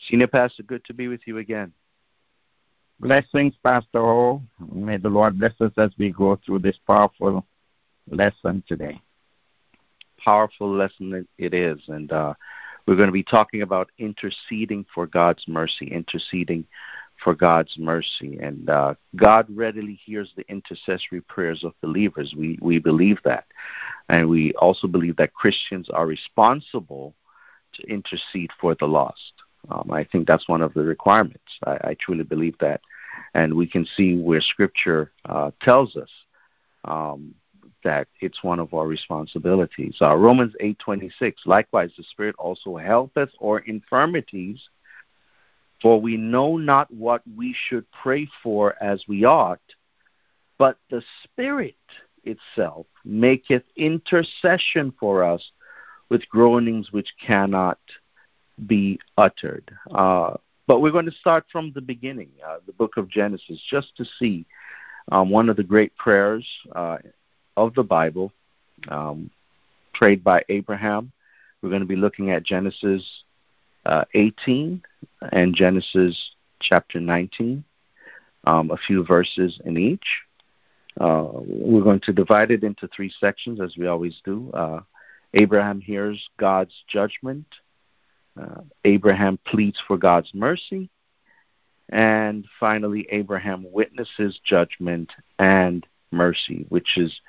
[0.00, 1.72] Senior Pastor, good to be with you again.
[3.00, 4.42] Blessings, Pastor O.
[4.72, 7.44] May the Lord bless us as we go through this powerful
[8.10, 9.00] lesson today.
[10.18, 11.78] Powerful lesson it is.
[11.88, 12.34] And uh,
[12.86, 16.64] we're going to be talking about interceding for God's mercy, interceding
[17.22, 18.38] for God's mercy.
[18.40, 22.34] And uh, God readily hears the intercessory prayers of believers.
[22.36, 23.44] We, we believe that.
[24.08, 27.14] And we also believe that Christians are responsible
[27.74, 29.32] to intercede for the lost.
[29.70, 31.58] Um, I think that's one of the requirements.
[31.64, 32.80] I, I, truly believe that,
[33.34, 36.10] and we can see where Scripture uh, tells us
[36.84, 37.34] um,
[37.82, 39.96] that it's one of our responsibilities.
[40.00, 41.42] Uh, Romans eight twenty six.
[41.46, 44.60] Likewise, the Spirit also helpeth our infirmities,
[45.82, 49.60] for we know not what we should pray for as we ought,
[50.58, 51.74] but the Spirit
[52.24, 55.50] itself maketh intercession for us
[56.08, 57.78] with groanings which cannot
[58.66, 59.70] be uttered.
[59.92, 60.34] Uh,
[60.66, 64.04] but we're going to start from the beginning, uh, the book of Genesis, just to
[64.18, 64.44] see
[65.12, 66.98] um, one of the great prayers uh,
[67.56, 68.32] of the Bible
[68.88, 69.30] um,
[69.94, 71.12] prayed by Abraham.
[71.62, 73.24] We're going to be looking at Genesis
[73.84, 74.82] uh, 18
[75.32, 77.64] and Genesis chapter 19,
[78.44, 80.06] um, a few verses in each.
[81.00, 84.50] Uh, we're going to divide it into three sections, as we always do.
[84.52, 84.80] Uh,
[85.34, 87.46] Abraham hears God's judgment.
[88.40, 90.90] Uh, Abraham pleads for God's mercy.
[91.88, 97.20] And finally, Abraham witnesses judgment and mercy, which is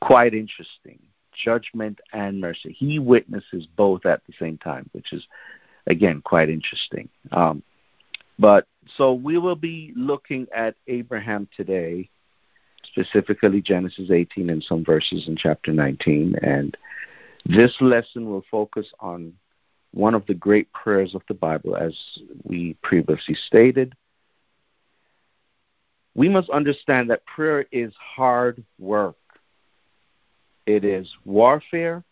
[0.00, 0.98] quite interesting.
[1.32, 2.72] Judgment and mercy.
[2.72, 5.26] He witnesses both at the same time, which is,
[5.86, 7.08] again, quite interesting.
[7.30, 7.62] Um,
[8.38, 12.08] but so we will be looking at Abraham today,
[12.84, 16.36] specifically Genesis 18 and some verses in chapter 19.
[16.42, 16.76] And
[17.44, 19.34] this lesson will focus on
[19.92, 21.96] one of the great prayers of the Bible, as
[22.44, 23.94] we previously stated.
[26.14, 29.16] We must understand that prayer is hard work.
[30.66, 32.04] It is warfare,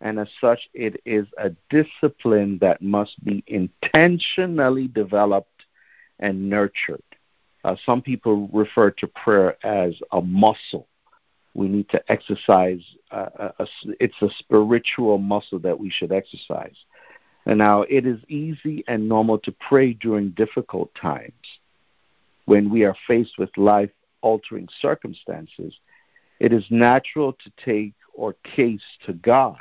[0.00, 5.64] and as such, it is a discipline that must be intentionally developed
[6.18, 7.02] and nurtured.
[7.62, 10.88] Uh, some people refer to prayer as a muscle
[11.56, 12.82] we need to exercise.
[13.10, 13.66] Uh, a, a,
[13.98, 16.76] it's a spiritual muscle that we should exercise.
[17.46, 21.32] And now it is easy and normal to pray during difficult times
[22.44, 23.90] when we are faced with life
[24.20, 25.78] altering circumstances.
[26.40, 29.60] It is natural to take our case to God.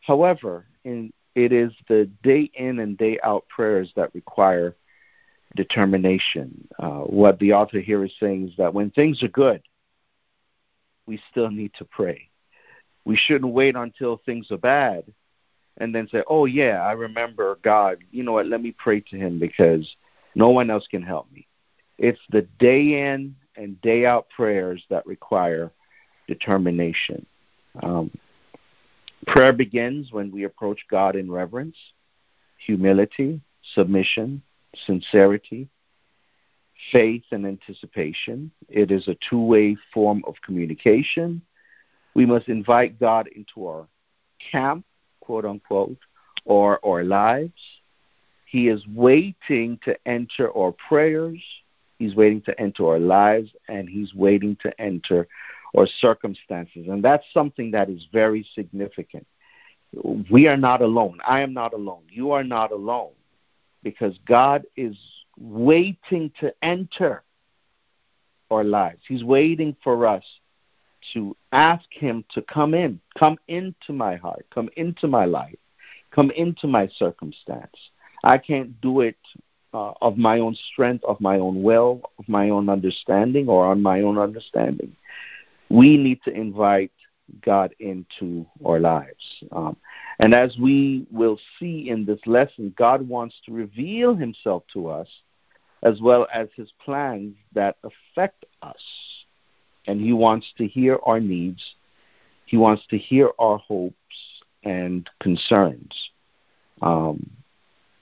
[0.00, 4.76] However, in, it is the day in and day out prayers that require
[5.54, 6.68] determination.
[6.78, 9.62] Uh, what the author here is saying is that when things are good,
[11.06, 12.28] we still need to pray.
[13.06, 15.04] We shouldn't wait until things are bad
[15.78, 17.98] and then say, oh, yeah, I remember God.
[18.10, 18.46] You know what?
[18.46, 19.96] Let me pray to Him because
[20.34, 21.46] no one else can help me.
[21.98, 25.72] It's the day in and day out prayers that require
[26.28, 27.26] determination.
[27.82, 28.10] Um,
[29.26, 31.76] prayer begins when we approach God in reverence,
[32.58, 33.40] humility,
[33.74, 34.42] submission,
[34.86, 35.68] sincerity,
[36.92, 38.50] faith and anticipation.
[38.68, 41.42] It is a two way form of communication.
[42.14, 43.88] We must invite God into our
[44.50, 44.84] camp,
[45.26, 45.98] quote unquote,
[46.44, 47.60] or our lives.
[48.46, 51.42] He is waiting to enter our prayers.
[51.98, 55.26] He's waiting to enter our lives, and He's waiting to enter
[55.76, 56.86] our circumstances.
[56.88, 59.26] And that's something that is very significant.
[60.30, 61.18] We are not alone.
[61.26, 62.02] I am not alone.
[62.08, 63.12] You are not alone
[63.82, 64.96] because God is
[65.38, 67.22] waiting to enter
[68.50, 69.00] our lives.
[69.08, 70.24] He's waiting for us
[71.12, 75.58] to ask Him to come in, come into my heart, come into my life,
[76.10, 77.76] come into my circumstance.
[78.24, 79.18] I can't do it
[79.74, 83.82] uh, of my own strength, of my own will, of my own understanding, or on
[83.82, 84.96] my own understanding.
[85.68, 86.92] We need to invite
[87.44, 89.44] God into our lives.
[89.52, 89.76] Um,
[90.18, 95.08] and as we will see in this lesson, God wants to reveal himself to us
[95.82, 98.82] as well as his plans that affect us.
[99.86, 101.62] And he wants to hear our needs,
[102.46, 103.94] he wants to hear our hopes
[104.64, 106.10] and concerns.
[106.82, 107.30] Um,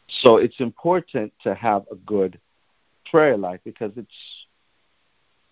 [0.09, 2.39] so it's important to have a good
[3.11, 4.47] prayer life because it's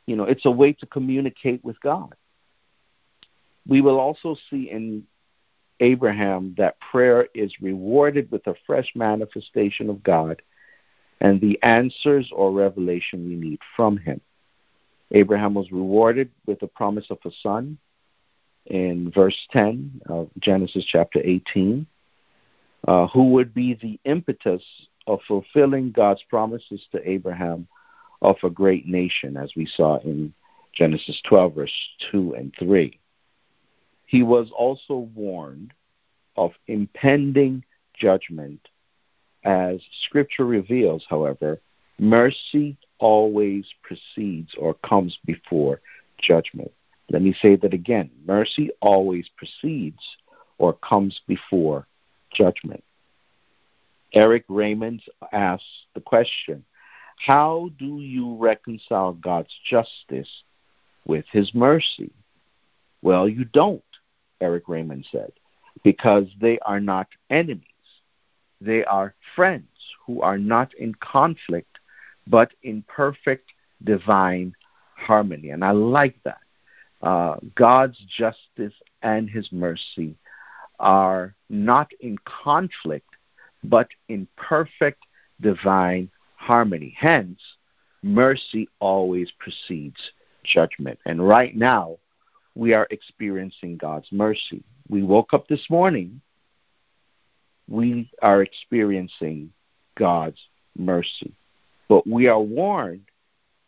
[0.07, 2.15] you know it's a way to communicate with God.
[3.67, 5.05] We will also see in
[5.81, 10.43] Abraham that prayer is rewarded with a fresh manifestation of God
[11.21, 14.21] and the answers or revelation we need from him.
[15.13, 17.79] Abraham was rewarded with the promise of a son
[18.67, 21.87] in verse 10 of Genesis chapter 18,
[22.89, 24.63] uh, who would be the impetus
[25.07, 27.67] of fulfilling God's promises to Abraham
[28.23, 30.33] of a great nation, as we saw in
[30.73, 32.99] Genesis 12, verse 2 and 3.
[34.07, 35.73] He was also warned
[36.37, 37.65] of impending
[37.95, 38.69] judgment.
[39.45, 41.61] As Scripture reveals, however,
[41.99, 45.81] mercy always precedes or comes before
[46.19, 46.71] judgment.
[47.11, 50.03] Let me say that again mercy always precedes
[50.59, 51.87] or comes before
[52.33, 52.85] judgment.
[54.15, 55.03] Eric Raymond
[55.33, 56.65] asks the question
[57.19, 60.45] How do you reconcile God's justice
[61.05, 62.13] with his mercy?
[63.03, 63.83] Well, you don't,
[64.41, 65.33] Eric Raymond said,
[65.83, 67.67] because they are not enemies.
[68.61, 69.67] They are friends
[70.07, 71.79] who are not in conflict,
[72.27, 73.53] but in perfect
[73.85, 74.55] divine
[74.97, 75.51] harmony.
[75.51, 76.39] And I like that.
[77.03, 80.15] Uh, God's justice and his mercy
[80.79, 83.09] are not in conflict,
[83.65, 85.03] but in perfect
[85.41, 86.95] divine harmony.
[86.97, 87.41] Hence,
[88.03, 90.13] mercy always precedes
[90.45, 90.99] judgment.
[91.07, 91.99] And right now,
[92.55, 94.63] we are experiencing God's mercy.
[94.89, 96.21] We woke up this morning,
[97.69, 99.53] we are experiencing
[99.97, 100.41] God's
[100.77, 101.33] mercy.
[101.89, 103.05] But we are warned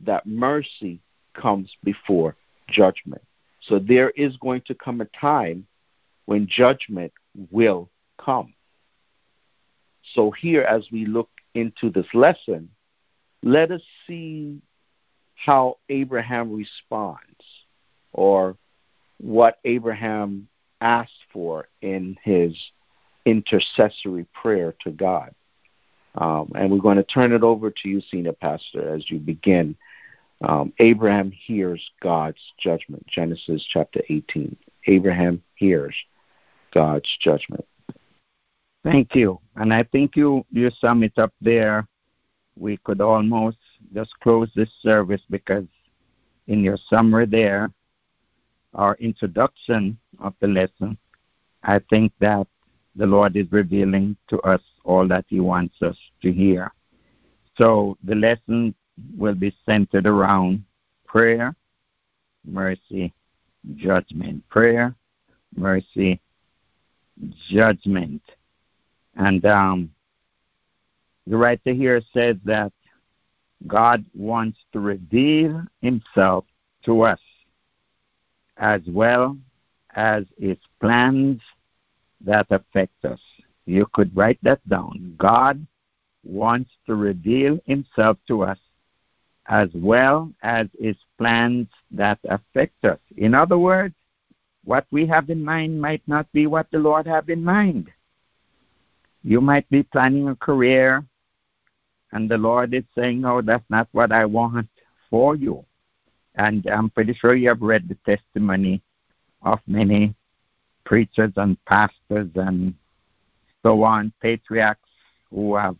[0.01, 1.01] that mercy
[1.35, 2.37] comes before
[2.69, 3.23] judgment.
[3.61, 5.67] So there is going to come a time
[6.27, 7.13] when judgment
[7.51, 8.55] will come.
[10.13, 12.69] So, here, as we look into this lesson,
[13.43, 14.61] let us see
[15.35, 17.45] how Abraham responds
[18.13, 18.57] or
[19.19, 20.49] what Abraham
[20.81, 22.55] asked for in his
[23.25, 25.35] intercessory prayer to God.
[26.17, 29.77] Um, and we're going to turn it over to you, Senior Pastor, as you begin.
[30.43, 33.07] Um, Abraham hears God's judgment.
[33.07, 34.57] Genesis chapter 18.
[34.87, 35.95] Abraham hears
[36.73, 37.67] God's judgment.
[38.85, 39.41] Thank you.
[39.57, 41.87] And I think you, you sum it up there.
[42.57, 43.57] We could almost
[43.95, 45.65] just close this service because
[46.47, 47.71] in your summary there,
[48.75, 50.99] our introduction of the lesson,
[51.63, 52.47] I think that
[52.97, 56.73] the Lord is revealing to us all that He wants us to hear.
[57.57, 58.75] So the lesson
[59.17, 60.65] will be centered around
[61.07, 61.55] prayer,
[62.45, 63.13] mercy,
[63.77, 64.49] judgment.
[64.49, 64.95] Prayer,
[65.57, 66.21] mercy,
[67.49, 68.23] judgment.
[69.17, 69.91] And um,
[71.27, 72.73] the writer here says that
[73.67, 76.45] God wants to reveal himself
[76.85, 77.21] to us
[78.57, 79.37] as well
[79.95, 81.41] as his plans
[82.21, 83.21] that affect us.
[83.67, 85.15] You could write that down.
[85.19, 85.67] God
[86.25, 88.59] wants to reveal himself to us
[89.47, 92.99] as well as his plans that affect us.
[93.17, 93.95] In other words,
[94.65, 97.91] what we have in mind might not be what the Lord have in mind.
[99.23, 101.05] You might be planning a career,
[102.13, 104.69] and the Lord is saying, No, that's not what I want
[105.11, 105.65] for you.
[106.37, 108.83] And I'm pretty sure you have read the testimony
[109.43, 110.15] of many
[110.85, 112.75] preachers and pastors and
[113.63, 114.89] so on, patriarchs
[115.31, 115.77] who have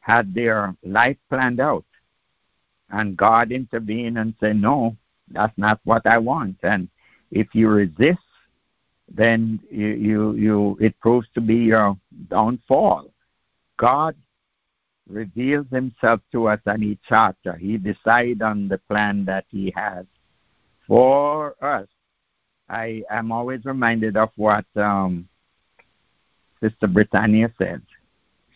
[0.00, 1.84] had their life planned out.
[2.90, 4.96] And God intervened and said, No,
[5.30, 6.56] that's not what I want.
[6.62, 6.88] And
[7.30, 8.20] if you resist,
[9.08, 11.96] then you, you, you it proves to be your
[12.28, 13.10] downfall.
[13.76, 14.14] God
[15.08, 17.54] reveals himself to us and he charter.
[17.54, 20.06] He decides on the plan that he has
[20.86, 21.86] for us.
[22.68, 25.28] I am always reminded of what um,
[26.60, 27.82] Sister Britannia said.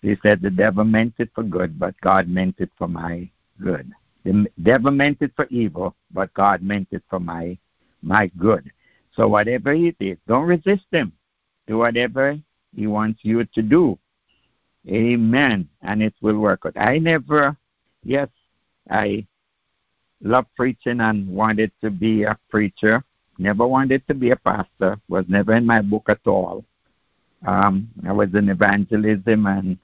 [0.01, 3.29] She said, The devil meant it for good, but God meant it for my
[3.63, 3.93] good.
[4.25, 7.57] The devil meant it for evil, but God meant it for my
[8.03, 8.71] my good.
[9.15, 11.13] So whatever it is, don't resist him.
[11.67, 12.39] Do whatever
[12.75, 13.99] he wants you to do.
[14.89, 15.69] Amen.
[15.83, 16.77] And it will work out.
[16.77, 17.57] I never,
[18.03, 18.29] yes,
[18.89, 19.27] I
[20.23, 23.05] love preaching and wanted to be a preacher.
[23.41, 25.01] Never wanted to be a pastor.
[25.09, 26.63] Was never in my book at all.
[27.47, 29.79] Um, I was in evangelism, and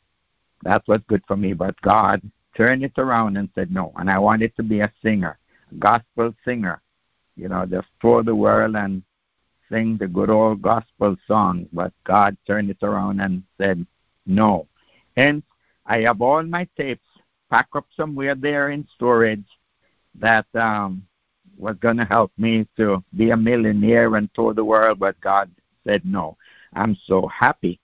[0.63, 1.55] that was good for me.
[1.55, 2.21] But God
[2.55, 3.95] turned it around and said no.
[3.97, 5.39] And I wanted to be a singer,
[5.73, 6.83] a gospel singer.
[7.35, 9.03] You know, just tour the world and
[9.71, 11.67] sing the good old gospel songs.
[11.73, 13.87] But God turned it around and said
[14.27, 14.67] no.
[15.17, 15.45] Hence,
[15.87, 17.09] I have all my tapes
[17.49, 19.49] packed up somewhere there in storage
[20.17, 21.07] that um,
[21.57, 25.51] was going to help me to be a millionaire and tour the world, but God
[25.87, 26.37] said no.
[26.75, 27.81] I'm so happy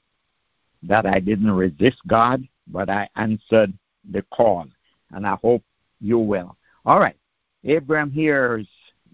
[0.83, 3.73] that I didn't resist God, but I answered
[4.11, 4.67] the call,
[5.13, 5.63] and I hope
[6.01, 6.57] you will.
[6.85, 7.17] All right.
[7.65, 8.67] Abraham hears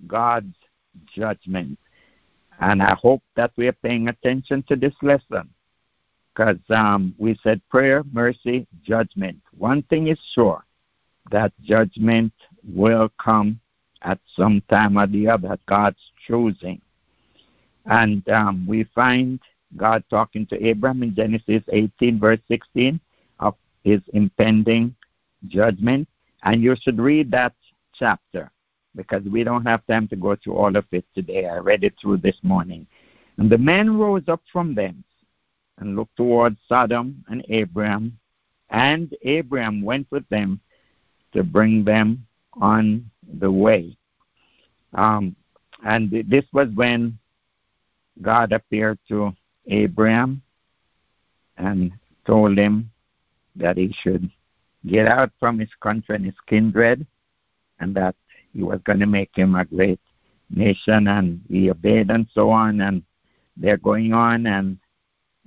[0.06, 0.54] God's
[1.14, 1.78] judgment,
[2.60, 5.50] and I hope that we are paying attention to this lesson
[6.34, 9.38] because um, we said prayer, mercy, judgment.
[9.56, 10.64] One thing is sure
[11.30, 12.32] that judgment
[12.64, 13.60] will come
[14.02, 16.80] at some time or the other, God's choosing.
[17.86, 19.40] And um, we find
[19.76, 23.00] God talking to Abraham in Genesis 18, verse 16,
[23.40, 24.94] of his impending
[25.46, 26.08] judgment.
[26.42, 27.54] And you should read that
[27.94, 28.50] chapter
[28.94, 31.46] because we don't have time to go through all of it today.
[31.46, 32.86] I read it through this morning.
[33.38, 35.04] And the men rose up from thence
[35.78, 38.18] and looked towards Sodom and Abraham,
[38.70, 40.60] and Abraham went with them
[41.32, 42.26] to bring them
[42.60, 43.10] on
[43.40, 43.96] the way.
[44.94, 45.36] Um,
[45.84, 47.18] and this was when
[48.20, 49.32] God appeared to
[49.68, 50.42] Abraham
[51.56, 51.92] and
[52.26, 52.90] told him
[53.56, 54.30] that he should
[54.86, 57.06] get out from his country and his kindred
[57.80, 58.14] and that
[58.52, 60.00] he was going to make him a great
[60.50, 63.02] nation and he obeyed and so on and
[63.56, 64.78] they're going on and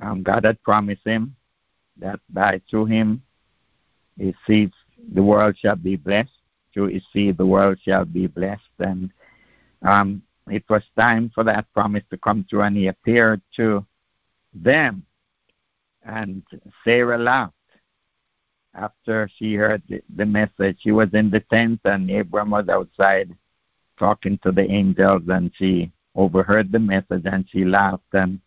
[0.01, 1.35] um, God had promised him
[1.97, 3.21] that by through him
[4.17, 4.71] his seed
[5.13, 6.40] the world shall be blessed
[6.73, 9.11] through his seed the world shall be blessed and
[9.83, 13.85] um, it was time for that promise to come true and he appeared to
[14.53, 15.05] them.
[16.03, 16.43] And
[16.83, 17.53] Sarah laughed
[18.73, 19.83] after she heard
[20.15, 20.79] the message.
[20.81, 23.35] She was in the tent, and Abram was outside
[23.99, 28.13] talking to the angels, and she overheard the message and she laughed.
[28.13, 28.39] And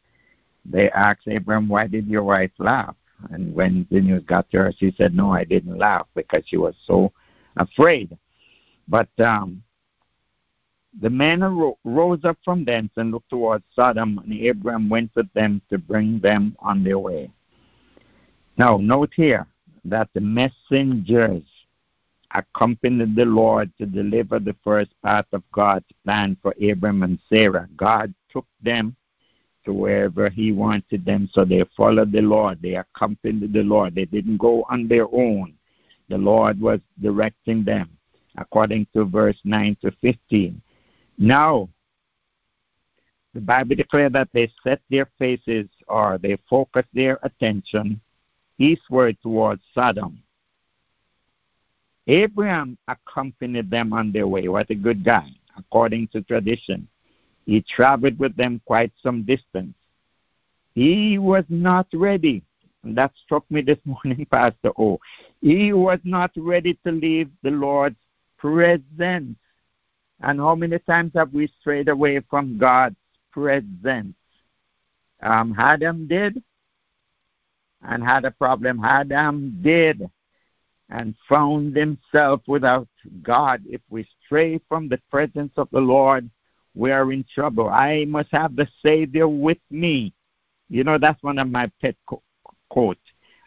[0.64, 2.96] they asked Abram, Why did your wife laugh?
[3.30, 6.56] And when the news got to her, she said, No, I didn't laugh because she
[6.56, 7.12] was so
[7.56, 8.16] afraid.
[8.88, 9.62] But um,
[11.00, 11.42] the men
[11.84, 16.20] rose up from thence and looked towards Sodom, and Abram went with them to bring
[16.20, 17.30] them on their way.
[18.56, 19.46] Now, note here
[19.84, 21.42] that the messengers
[22.34, 27.68] accompanied the Lord to deliver the first part of God's plan for Abram and Sarah.
[27.76, 28.96] God took them
[29.64, 32.60] to wherever He wanted them, so they followed the Lord.
[32.60, 33.94] They accompanied the Lord.
[33.94, 35.54] They didn't go on their own.
[36.08, 37.90] The Lord was directing them,
[38.36, 40.60] according to verse 9 to 15.
[41.18, 41.68] Now,
[43.32, 48.00] the Bible declares that they set their faces or they focus their attention
[48.58, 50.22] eastward towards Sodom.
[52.06, 54.46] Abraham accompanied them on their way.
[54.48, 56.86] What a good guy, according to tradition.
[57.46, 59.74] He traveled with them quite some distance.
[60.74, 62.42] He was not ready.
[62.84, 64.98] And that struck me this morning, Pastor O.
[65.40, 67.96] He was not ready to leave the Lord's
[68.38, 69.36] presence.
[70.20, 72.96] And how many times have we strayed away from God's
[73.32, 74.14] presence?
[75.22, 76.42] Um, Adam did
[77.82, 78.84] and had a problem.
[78.84, 80.08] Adam did
[80.90, 82.88] and found himself without
[83.22, 83.62] God.
[83.66, 86.28] If we stray from the presence of the Lord,
[86.74, 87.68] we are in trouble.
[87.68, 90.12] I must have the Savior with me.
[90.68, 91.96] You know, that's one of my pet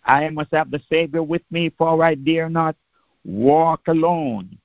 [0.03, 2.75] I must have the Savior with me, for I dare not
[3.24, 4.57] walk alone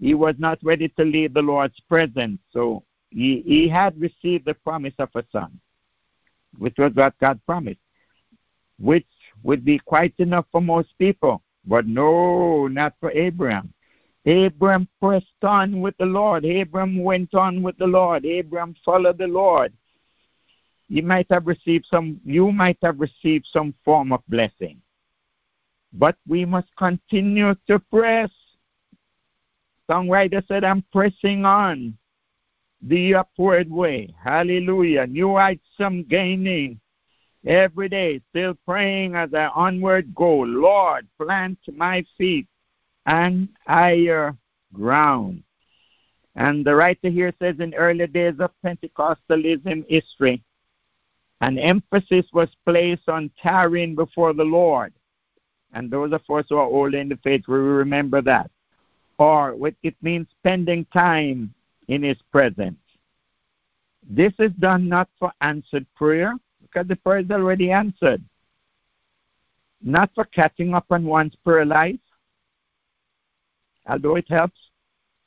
[0.00, 2.40] he was not ready to leave the Lord's presence.
[2.52, 5.60] So he, he had received the promise of a son,
[6.58, 7.80] which was what God promised,
[8.78, 9.06] which
[9.42, 11.42] would be quite enough for most people.
[11.66, 13.74] But no, not for Abraham.
[14.24, 16.46] Abraham pressed on with the Lord.
[16.46, 18.24] Abraham went on with the Lord.
[18.24, 19.72] Abraham followed the Lord.
[20.90, 24.82] You might have received some you might have received some form of blessing.
[25.92, 28.30] But we must continue to press
[29.90, 31.98] Songwriter said, I'm pressing on
[32.80, 34.14] the upward way.
[34.22, 35.06] Hallelujah.
[35.08, 36.80] New heights I'm gaining
[37.44, 40.40] every day, still praying as I onward go.
[40.40, 42.46] Lord, plant my feet
[43.04, 44.36] on higher
[44.72, 45.42] ground.
[46.36, 50.40] And the writer here says in early days of Pentecostalism history,
[51.40, 54.92] an emphasis was placed on tarrying before the Lord.
[55.72, 58.50] And those of us who are old in the faith will remember that
[59.20, 61.52] or it means spending time
[61.88, 62.78] in His presence.
[64.08, 68.24] This is done not for answered prayer, because the prayer is already answered.
[69.82, 72.00] Not for catching up on one's prayer life,
[73.86, 74.58] although it helps,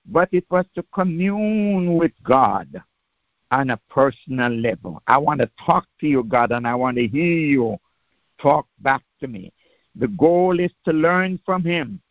[0.07, 2.81] but it was to commune with God
[3.53, 5.01] on a personal level.
[5.07, 7.77] I want to talk to you, God, and I want to hear you
[8.41, 9.51] talk back to me.
[9.95, 12.01] The goal is to learn from Him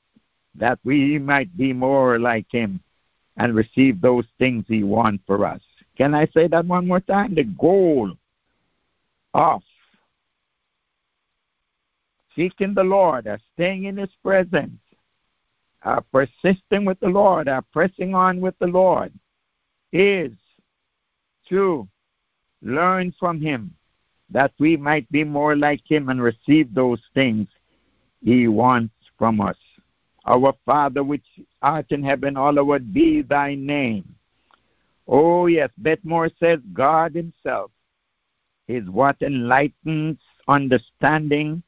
[0.54, 2.80] that we might be more like him
[3.37, 5.61] and receive those things he wants for us.
[5.96, 7.34] Can I say that one more time?
[7.34, 8.12] The goal
[9.34, 9.62] of
[12.37, 14.78] seeking the Lord, uh, staying in his presence,
[15.82, 19.12] uh, persisting with the Lord, uh, pressing on with the Lord,
[19.92, 20.32] is
[21.49, 21.88] to
[22.62, 23.75] learn from him
[24.30, 27.49] that we might be more like him and receive those things
[28.22, 29.56] he wants from us.
[30.25, 31.26] Our Father which
[31.61, 34.14] art in heaven, hallowed be thy name.
[35.08, 37.70] Oh, yes, Beth Moore says God Himself
[38.68, 41.62] is what enlightens understanding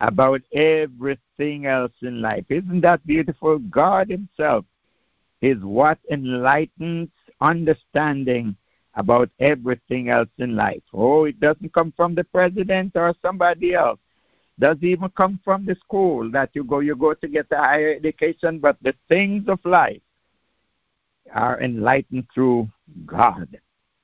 [0.00, 2.44] about everything else in life.
[2.50, 3.58] Isn't that beautiful?
[3.58, 4.66] God Himself
[5.40, 7.08] is what enlightens
[7.40, 8.56] understanding
[8.96, 10.82] about everything else in life.
[10.92, 14.00] Oh, it doesn't come from the president or somebody else.
[14.58, 17.94] Doesn't even come from the school that you go you go to get a higher
[17.94, 20.00] education, but the things of life
[21.34, 22.68] are enlightened through
[23.04, 23.60] God.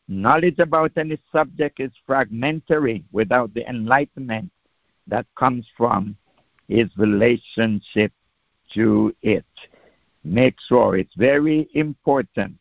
[0.08, 4.50] Knowledge about any subject is fragmentary without the enlightenment
[5.06, 6.16] that comes from
[6.68, 8.12] his relationship
[8.74, 9.46] to it.
[10.22, 12.58] Make sure it's very important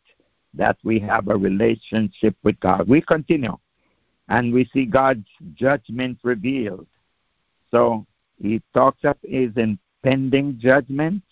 [0.54, 2.88] that we have a relationship with God.
[2.88, 3.56] We continue
[4.28, 6.86] and we see God's judgment revealed.
[7.70, 8.06] So
[8.40, 11.22] he talks of his impending judgment,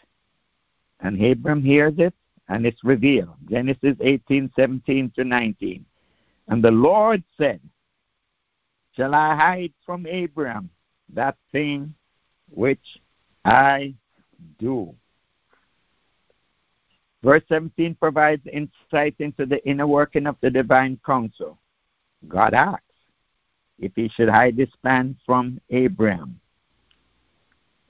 [1.01, 2.15] and Abram hears it,
[2.49, 3.37] and it's revealed.
[3.49, 5.85] Genesis 18, 17 to 19.
[6.49, 7.61] And the Lord said,
[8.97, 10.69] Shall I hide from Abram
[11.15, 11.95] that thing
[12.51, 13.01] which
[13.45, 13.95] I
[14.59, 14.95] do?
[17.23, 21.59] Verse 17 provides insight into the inner working of the divine counsel.
[22.29, 22.85] God asks
[23.79, 26.41] if he should hide his plan from Abraham.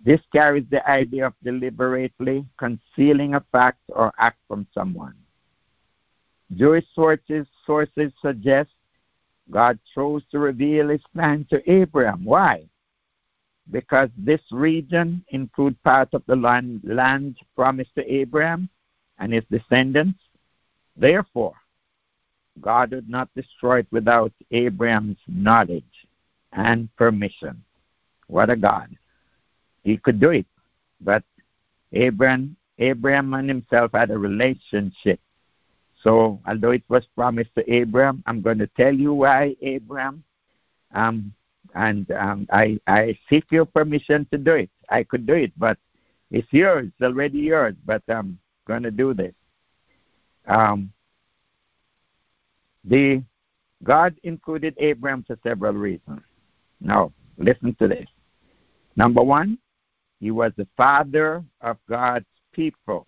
[0.04, 5.14] This carries the idea of deliberately concealing a fact or act from someone.
[6.56, 8.70] Jewish sources, sources suggest
[9.50, 12.24] God chose to reveal his plan to Abraham.
[12.24, 12.64] Why?
[13.70, 18.68] Because this region includes part of the land, land promised to Abraham
[19.20, 20.18] and his descendants.
[20.96, 21.54] Therefore,
[22.60, 25.84] God would not destroy it without Abraham's knowledge
[26.52, 27.62] and permission.
[28.26, 28.96] What a God.
[29.84, 30.46] He could do it.
[31.00, 31.22] But
[31.92, 35.20] Abraham, Abraham and himself had a relationship.
[36.02, 40.24] So, although it was promised to Abraham, I'm going to tell you why, Abraham.
[40.94, 41.32] Um,
[41.74, 44.70] and um, I, I seek your permission to do it.
[44.88, 45.78] I could do it, but
[46.30, 47.74] it's yours, it's already yours.
[47.84, 49.34] But I'm going to do this.
[50.46, 50.92] Um,
[52.84, 53.22] the
[53.82, 56.20] God included Abraham for several reasons.
[56.80, 58.06] Now, listen to this.
[58.96, 59.58] Number one,
[60.18, 63.06] he was the father of God's people.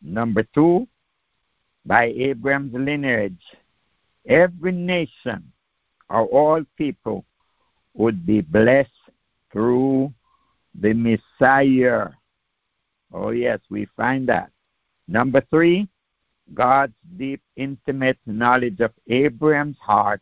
[0.00, 0.86] Number two,
[1.84, 3.42] by Abraham's lineage,
[4.26, 5.52] every nation
[6.08, 7.24] or all people
[7.94, 8.90] would be blessed
[9.52, 10.12] through
[10.80, 12.08] the Messiah.
[13.12, 14.50] Oh, yes, we find that.
[15.08, 15.88] Number three,
[16.54, 20.20] God's deep, intimate knowledge of Abraham's heart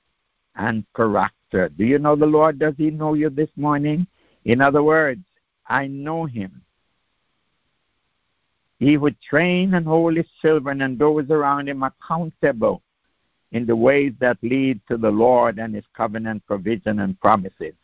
[0.56, 1.68] and character.
[1.68, 2.58] Do you know the Lord?
[2.58, 4.06] Does He know you this morning?
[4.44, 5.22] In other words,
[5.66, 6.62] I know him.
[8.78, 12.82] He would train and hold his children and those around him accountable
[13.52, 17.74] in the ways that lead to the Lord and his covenant provision and promises.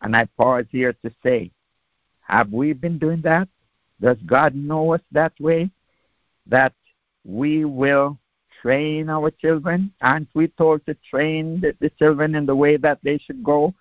[0.00, 1.50] And I pause here to say,
[2.22, 3.48] have we been doing that?
[4.00, 5.70] Does God know us that way?
[6.46, 6.72] That
[7.24, 8.18] we will
[8.62, 9.92] train our children?
[10.00, 13.74] Aren't we told to train the, the children in the way that they should go?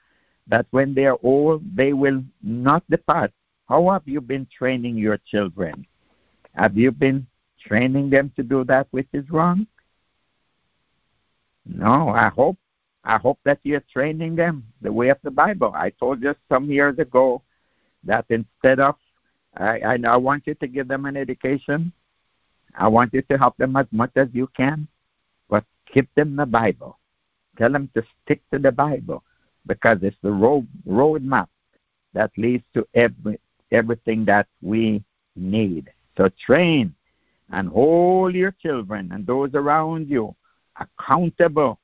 [0.47, 3.31] That when they are old, they will not depart
[3.67, 5.85] how have you been training your children?
[6.55, 7.27] Have you been
[7.59, 9.67] training them to do that which is wrong?
[11.65, 12.57] No, I hope
[13.03, 15.71] I hope that you're training them the way of the Bible.
[15.75, 17.41] I told you some years ago
[18.03, 18.95] that instead of
[19.59, 21.91] I, I, I want you to give them an education,
[22.75, 24.87] I want you to help them as much as you can,
[25.49, 26.99] but keep them the Bible.
[27.57, 29.23] Tell them to stick to the Bible
[29.65, 31.47] because it's the road roadmap
[32.13, 33.39] that leads to every
[33.71, 35.03] everything that we
[35.35, 35.91] need.
[36.15, 36.93] So train
[37.51, 40.35] and hold your children and those around you
[40.79, 41.79] accountable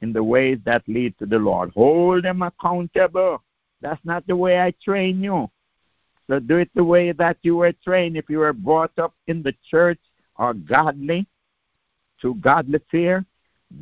[0.00, 1.70] in the ways that lead to the Lord.
[1.74, 3.42] Hold them accountable.
[3.80, 5.50] That's not the way I train you.
[6.32, 8.16] So do it the way that you were trained.
[8.16, 9.98] If you were brought up in the church
[10.36, 11.26] or godly,
[12.22, 13.26] to godly fear,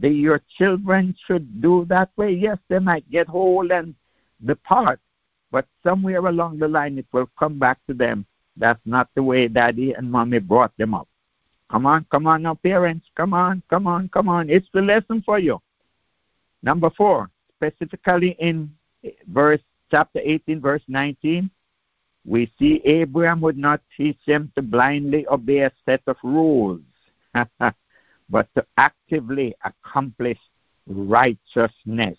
[0.01, 2.33] the, your children should do that way.
[2.33, 3.95] Yes, they might get hold and
[4.45, 4.99] depart,
[5.53, 8.27] but somewhere along the line, it will come back to them.
[8.57, 11.07] That's not the way daddy and mommy brought them up.
[11.71, 13.07] Come on, come on now, parents.
[13.17, 14.51] Come on, come on, come on.
[14.51, 15.63] It's the lesson for you.
[16.65, 18.75] Number four, specifically in
[19.29, 21.49] verse chapter 18, verse 19,
[22.31, 26.81] we see Abraham would not teach them to blindly obey a set of rules,
[28.31, 30.39] but to actively accomplish
[30.87, 32.17] righteousness.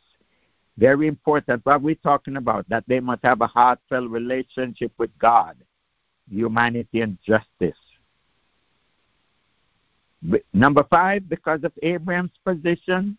[0.78, 1.66] Very important.
[1.66, 5.56] What we're talking about, that they must have a heartfelt relationship with God,
[6.30, 7.80] humanity, and justice.
[10.52, 13.18] Number five, because of Abraham's position,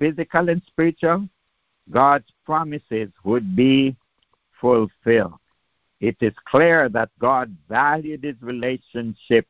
[0.00, 1.28] physical and spiritual,
[1.92, 3.94] God's promises would be
[4.60, 5.38] fulfilled.
[6.00, 9.46] It is clear that God valued his relationship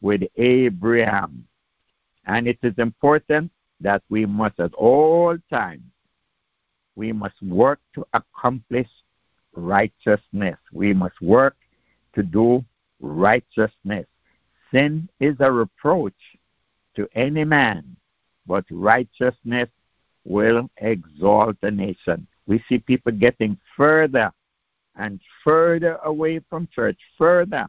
[0.00, 1.46] with Abraham.
[2.26, 5.82] And it is important that we must at all times
[6.96, 8.88] we must work to accomplish
[9.54, 10.56] righteousness.
[10.72, 11.56] We must work
[12.14, 12.64] to do
[13.00, 14.06] righteousness.
[14.72, 16.14] Sin is a reproach
[16.96, 17.96] to any man,
[18.46, 19.68] but righteousness
[20.24, 22.26] will exalt a nation.
[22.46, 24.32] We see people getting further
[24.96, 27.66] and further away from church, further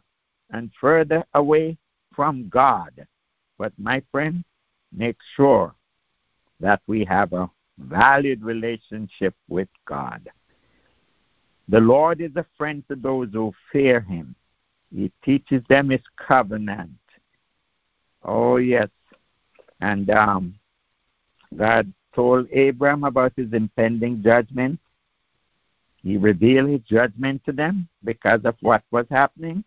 [0.52, 1.78] and further away
[2.16, 3.08] from God.
[3.58, 4.44] But my friend,
[4.92, 5.74] make sure
[6.60, 10.30] that we have a valued relationship with God.
[11.68, 14.36] The Lord is a friend to those who fear him.
[14.94, 16.92] He teaches them his covenant.
[18.24, 18.90] Oh, yes.
[19.82, 20.56] And um,
[21.58, 24.80] God told Abraham about his impending judgment.
[26.06, 29.64] He revealed his judgment to them because of what was happening.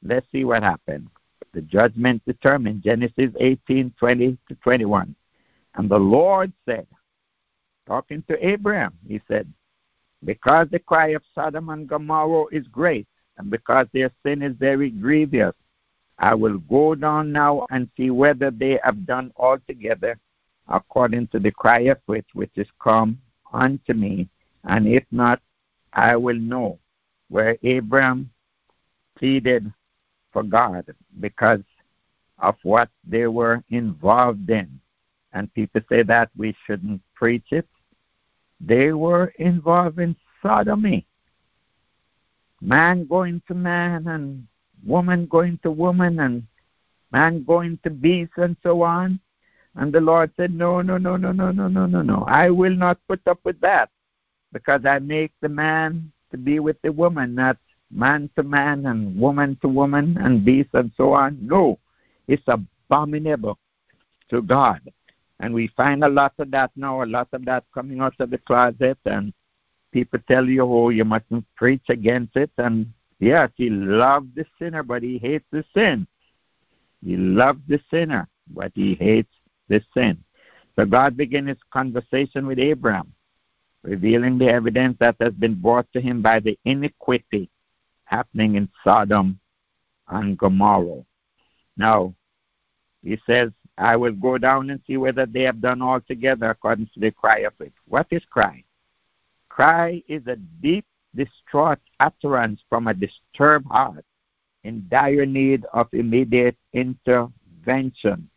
[0.00, 1.08] Let's see what happened.
[1.54, 5.16] The judgment determined Genesis 18 20 to 21.
[5.74, 6.86] And the Lord said,
[7.84, 9.52] talking to Abraham, he said,
[10.24, 14.90] Because the cry of Sodom and Gomorrah is great, and because their sin is very
[14.90, 15.54] grievous,
[16.20, 20.16] I will go down now and see whether they have done altogether
[20.68, 23.20] according to the cry of which which is come
[23.52, 24.28] unto me,
[24.64, 25.40] and if not,
[25.96, 26.78] I will know.
[27.28, 28.30] Where Abraham
[29.18, 29.72] pleaded
[30.32, 30.84] for God
[31.18, 31.62] because
[32.38, 34.78] of what they were involved in.
[35.32, 37.66] And people say that we shouldn't preach it.
[38.60, 41.06] They were involved in sodomy.
[42.60, 44.46] Man going to man and
[44.84, 46.46] woman going to woman and
[47.10, 49.18] man going to beast and so on.
[49.74, 52.24] And the Lord said, No, no, no, no, no, no, no, no, no.
[52.28, 53.90] I will not put up with that
[54.52, 57.56] because I make the man to be with the woman, not
[57.90, 61.38] man to man and woman to woman and beast and so on.
[61.40, 61.78] No,
[62.26, 63.58] it's abominable
[64.30, 64.80] to God.
[65.40, 68.30] And we find a lot of that now, a lot of that coming out of
[68.30, 69.32] the closet, and
[69.92, 72.50] people tell you, oh, you mustn't preach against it.
[72.56, 76.06] And yes, he loved the sinner, but he hates the sin.
[77.04, 79.32] He loved the sinner, but he hates
[79.68, 80.22] the sin.
[80.74, 83.12] So God began his conversation with Abraham,
[83.86, 87.48] revealing the evidence that has been brought to him by the iniquity
[88.04, 89.38] happening in Sodom
[90.08, 91.04] and Gomorrah.
[91.76, 92.14] Now,
[93.02, 97.00] he says, I will go down and see whether they have done altogether according to
[97.00, 97.72] the cry of it.
[97.86, 98.64] What is cry?
[99.48, 104.04] Cry is a deep, distraught utterance from a disturbed heart
[104.64, 108.28] in dire need of immediate intervention.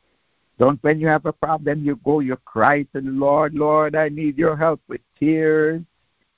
[0.59, 4.09] Don't, when you have a problem, you go, you cry to the Lord, Lord, I
[4.09, 5.81] need your help with tears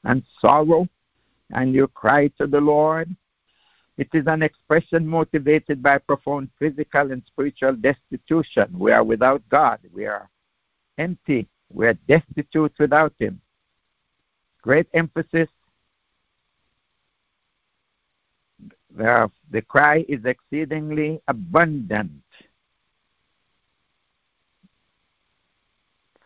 [0.03, 0.88] and sorrow.
[1.53, 3.13] And you cry to the Lord
[4.01, 8.73] it is an expression motivated by profound physical and spiritual destitution.
[8.73, 9.79] We are without God.
[9.93, 10.27] We are
[10.97, 11.47] empty.
[11.71, 13.39] We are destitute without Him.
[14.63, 15.49] Great emphasis.
[18.97, 22.23] The, the cry is exceedingly abundant,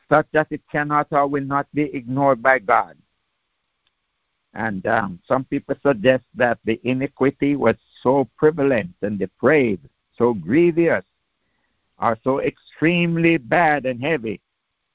[0.10, 2.98] such that it cannot or will not be ignored by God.
[4.54, 9.88] And um, some people suggest that the iniquity was so prevalent and depraved,
[10.18, 11.04] so grievous,
[12.00, 14.40] or so extremely bad and heavy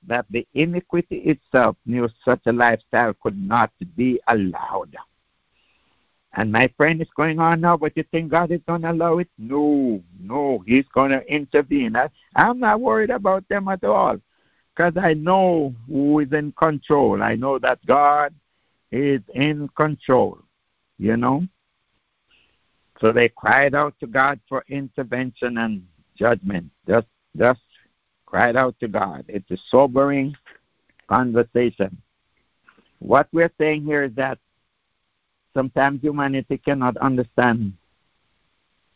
[0.07, 4.97] that the iniquity itself knew such a lifestyle could not be allowed.
[6.33, 9.19] And my friend, it's going on now, but you think God is going to allow
[9.19, 9.29] it?
[9.37, 11.97] No, no, He's going to intervene.
[11.97, 14.17] I, I'm not worried about them at all
[14.75, 17.23] because I know who is in control.
[17.23, 18.35] I know that God
[18.91, 20.39] is in control,
[20.99, 21.47] you know.
[23.01, 26.71] So they cried out to God for intervention and judgment.
[26.87, 27.07] Just
[27.37, 27.61] just
[28.27, 29.25] cried out to God.
[29.29, 30.35] It's a sobering
[31.09, 32.01] conversation.
[32.99, 34.39] What we're saying here is that
[35.55, 37.73] sometimes humanity cannot understand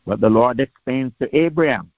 [0.05, 1.91] what the Lord explains to Abraham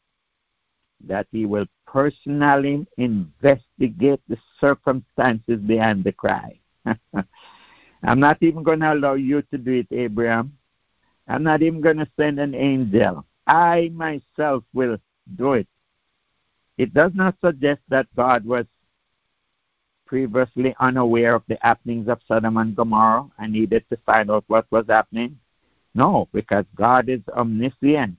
[1.04, 6.58] that he will personally investigate the circumstances behind the cry.
[8.02, 10.56] I'm not even going to allow you to do it, Abraham.
[11.28, 13.24] I'm not even going to send an angel.
[13.46, 14.98] I myself will
[15.36, 15.68] do it.
[16.78, 18.66] It does not suggest that God was
[20.06, 24.66] previously unaware of the happenings of Sodom and Gomorrah and needed to find out what
[24.70, 25.38] was happening?
[25.94, 28.16] No, because God is omniscient.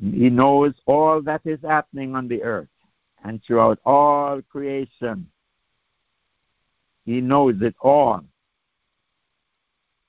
[0.00, 2.68] He knows all that is happening on the earth
[3.24, 5.28] and throughout all creation.
[7.04, 8.24] He knows it all.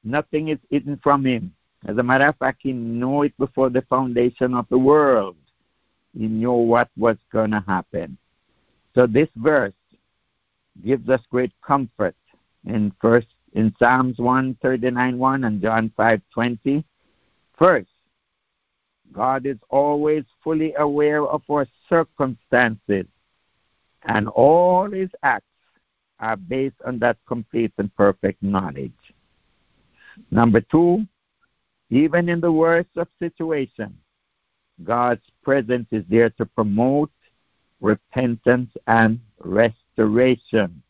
[0.04, 1.54] Nothing is hidden from him.
[1.86, 5.38] As a matter of fact, he knew it before the foundation of the world.
[6.18, 8.18] He knew what was going to happen.
[8.96, 9.74] So this verse
[10.84, 12.16] gives us great comfort
[12.66, 16.84] in first in Psalms 139 1 and John 5 20.
[17.58, 17.90] First,
[19.14, 23.06] God is always fully aware of our circumstances,
[24.04, 25.46] and all his acts
[26.20, 28.92] are based on that complete and perfect knowledge.
[30.32, 31.06] Number two,
[31.90, 33.96] even in the worst of situations,
[34.84, 37.12] God's presence is there to promote
[37.82, 40.82] repentance and restoration.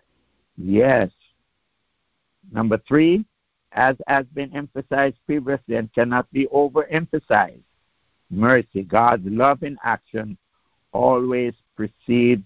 [0.58, 1.12] Yes.
[2.52, 3.26] Number three,
[3.74, 7.62] as has been emphasized previously and cannot be overemphasized,
[8.30, 10.38] mercy, God's love in action
[10.92, 12.44] always precedes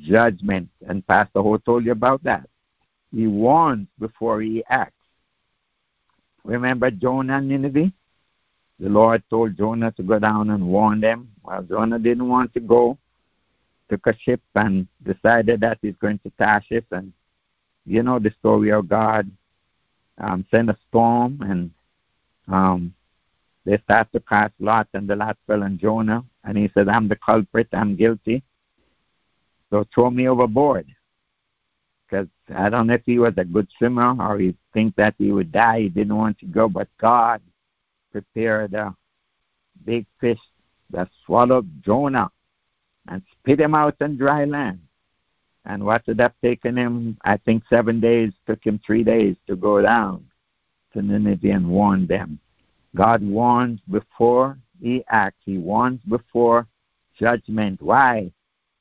[0.00, 0.68] judgment.
[0.86, 2.48] And Pastor O told you about that.
[3.12, 4.92] He warns before he acts.
[6.44, 7.92] Remember Jonah and Nineveh?
[8.78, 11.30] The Lord told Jonah to go down and warn them.
[11.42, 12.98] Well, Jonah didn't want to go,
[13.88, 16.84] took a ship and decided that he's going to Tarshish.
[16.90, 17.12] And
[17.86, 19.30] you know the story of God
[20.18, 21.70] um, sent a storm and
[22.48, 22.94] um,
[23.66, 26.24] they start to cast lots, and the lot fell on Jonah.
[26.44, 28.44] And he said, I'm the culprit, I'm guilty.
[29.70, 30.86] So throw me overboard.
[32.08, 35.32] Because I don't know if he was a good swimmer or he think that he
[35.32, 35.80] would die.
[35.80, 37.42] He didn't want to go, but God
[38.12, 38.94] prepared a
[39.84, 40.38] big fish
[40.90, 42.30] that swallowed Jonah
[43.08, 44.78] and spit him out on dry land.
[45.64, 49.56] And what would have taken him, I think, seven days, took him three days to
[49.56, 50.24] go down
[50.92, 52.38] to Nineveh and warn them.
[52.96, 55.42] God warns before he acts.
[55.44, 56.66] He warns before
[57.18, 57.82] judgment.
[57.82, 58.32] Why?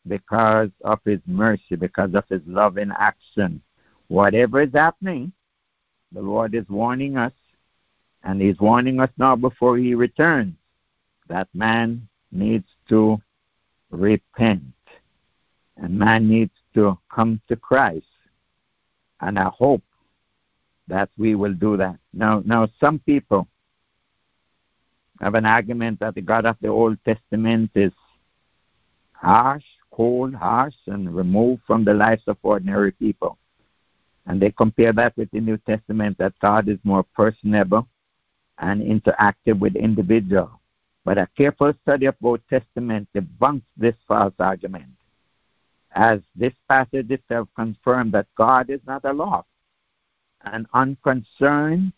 [0.07, 3.61] Because of his mercy, because of his love in action.
[4.07, 5.33] Whatever is happening,
[6.11, 7.33] the Lord is warning us,
[8.23, 10.55] and he's warning us now before he returns
[11.27, 13.19] that man needs to
[13.91, 14.61] repent
[15.77, 18.05] and man needs to come to Christ.
[19.19, 19.83] And I hope
[20.87, 21.97] that we will do that.
[22.13, 23.47] Now, now some people
[25.21, 27.91] have an argument that the God of the Old Testament is
[29.13, 33.37] harsh, cold, harsh, and removed from the lives of ordinary people.
[34.25, 37.87] And they compare that with the New Testament that God is more personable
[38.57, 40.49] and interactive with individuals.
[41.03, 44.89] But a careful study of both Testaments debunks this false argument,
[45.91, 49.47] as this passage itself confirms that God is not aloft
[50.41, 51.93] and unconcerned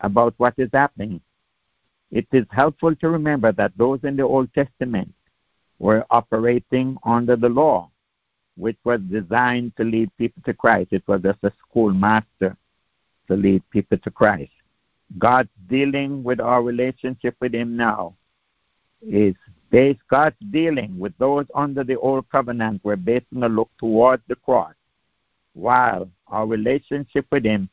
[0.00, 1.20] about what is happening
[2.10, 5.12] it is helpful to remember that those in the Old Testament
[5.78, 7.90] were operating under the law,
[8.56, 10.92] which was designed to lead people to Christ.
[10.92, 12.56] It was just a schoolmaster
[13.28, 14.52] to lead people to Christ.
[15.18, 18.14] God's dealing with our relationship with Him now
[19.06, 19.34] is
[19.70, 24.22] based, God's dealing with those under the old covenant were based on a look towards
[24.28, 24.74] the cross,
[25.52, 27.68] while our relationship with Him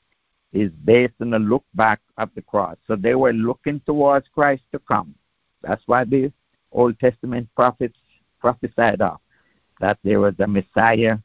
[0.54, 2.78] is based on a look back of the cross.
[2.88, 5.16] So they were looking towards Christ to come.
[5.62, 6.32] That's why the
[6.72, 7.98] Old Testament prophets
[8.40, 9.20] prophesied of
[9.82, 11.18] that there was a Messiah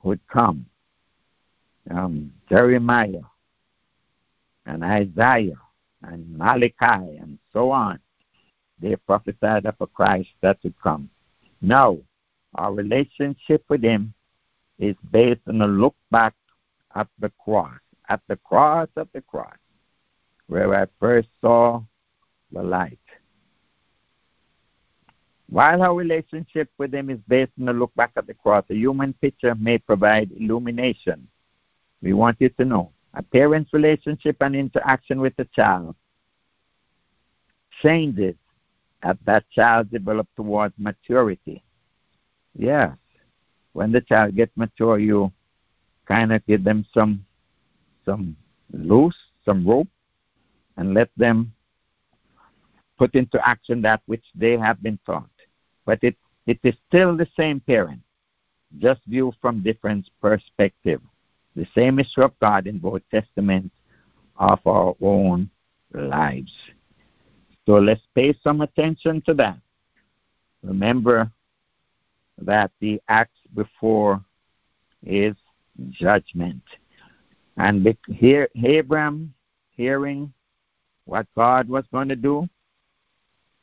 [0.00, 0.66] who would come.
[1.90, 3.22] Um, Jeremiah
[4.64, 5.60] and Isaiah
[6.02, 8.00] and Malachi and so on.
[8.80, 11.08] They prophesied of a Christ that would come.
[11.60, 11.98] Now,
[12.54, 14.12] our relationship with Him
[14.78, 16.34] is based on a look back
[16.94, 19.56] at the cross at the cross of the cross,
[20.46, 21.82] where I first saw
[22.52, 22.98] the light.
[25.48, 28.74] While our relationship with Him is based on a look back at the cross, a
[28.74, 31.28] human picture may provide illumination.
[32.02, 35.94] We want you to know a parent's relationship and interaction with the child
[37.82, 38.34] changes
[39.02, 41.62] as that child develops towards maturity.
[42.54, 42.96] Yes,
[43.72, 45.32] when the child gets mature, you
[46.06, 47.24] kind of give them some
[48.06, 48.36] some
[48.72, 49.88] loose, some rope,
[50.78, 51.52] and let them
[52.98, 55.28] put into action that which they have been taught.
[55.84, 56.16] But it,
[56.46, 58.00] it is still the same parent,
[58.78, 61.02] just viewed from different perspective.
[61.54, 63.74] The same issue of God in both testaments
[64.36, 65.50] of our own
[65.92, 66.52] lives.
[67.66, 69.58] So let's pay some attention to that.
[70.62, 71.30] Remember
[72.38, 74.22] that the acts before
[75.04, 75.34] is
[75.90, 76.62] judgment.
[77.56, 79.32] And here, Abram,
[79.70, 80.32] hearing
[81.04, 82.48] what God was going to do,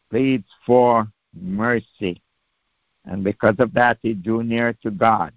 [0.10, 2.22] pleads for mercy.
[3.06, 5.34] And because of that, he drew near to God.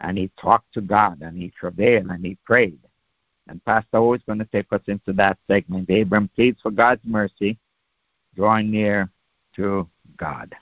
[0.00, 2.78] And he talked to God and he travailed and he prayed.
[3.48, 5.90] And Pastor O is going to take us into that segment.
[5.90, 7.58] Abram pleads for God's mercy,
[8.34, 9.10] drawing near
[9.56, 10.54] to God.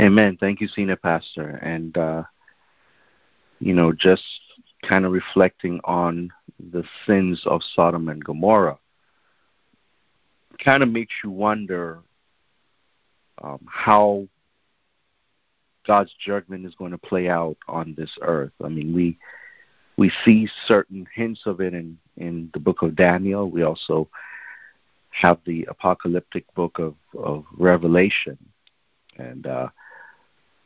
[0.00, 0.38] Amen.
[0.40, 1.60] Thank you, Senior Pastor.
[1.62, 2.22] And, uh,
[3.60, 4.24] you know, just
[4.82, 6.30] kind of reflecting on
[6.72, 8.78] the sins of Sodom and Gomorrah
[10.62, 12.00] kind of makes you wonder
[13.42, 14.26] um, how
[15.86, 18.52] God's judgment is going to play out on this earth.
[18.62, 19.18] I mean, we
[19.96, 23.50] we see certain hints of it in in the book of Daniel.
[23.50, 24.08] We also
[25.10, 28.38] have the apocalyptic book of of Revelation,
[29.16, 29.68] and uh,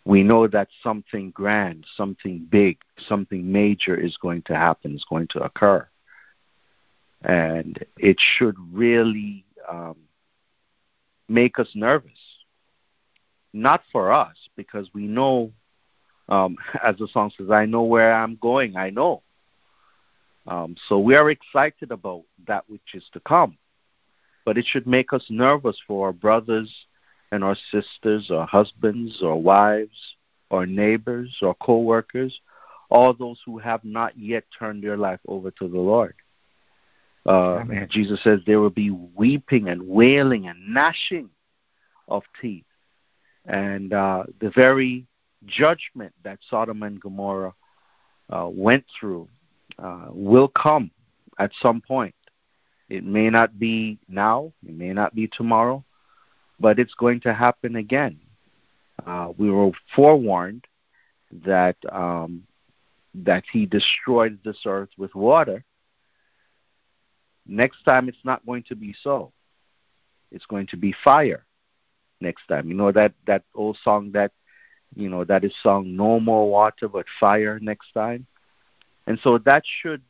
[0.04, 5.28] we know that something grand, something big, something major is going to happen, is going
[5.28, 5.86] to occur,
[7.22, 9.96] and it should really um,
[11.28, 12.18] make us nervous.
[13.52, 15.52] Not for us, because we know,
[16.28, 19.22] um, as the song says, I know where I'm going, I know.
[20.46, 23.56] Um, so we are excited about that which is to come.
[24.44, 26.70] But it should make us nervous for our brothers
[27.32, 30.16] and our sisters, our husbands, or wives,
[30.50, 32.40] or neighbors, or co workers,
[32.90, 36.14] all those who have not yet turned their life over to the Lord.
[37.26, 41.30] Uh, Jesus says there will be weeping and wailing and gnashing
[42.06, 42.64] of teeth.
[43.46, 45.06] And uh, the very
[45.46, 47.54] judgment that Sodom and Gomorrah
[48.30, 49.28] uh, went through
[49.78, 50.90] uh, will come
[51.38, 52.14] at some point.
[52.88, 55.84] It may not be now, it may not be tomorrow,
[56.58, 58.18] but it's going to happen again.
[59.06, 60.64] Uh, we were forewarned
[61.44, 62.44] that um,
[63.14, 65.64] that He destroyed this earth with water,
[67.46, 69.32] Next time, it's not going to be so.
[70.30, 71.44] It's going to be fire
[72.20, 72.68] next time.
[72.68, 74.32] You know that that old song that
[74.94, 78.26] you know that is sung no more water but fire next time.
[79.06, 80.02] And so that should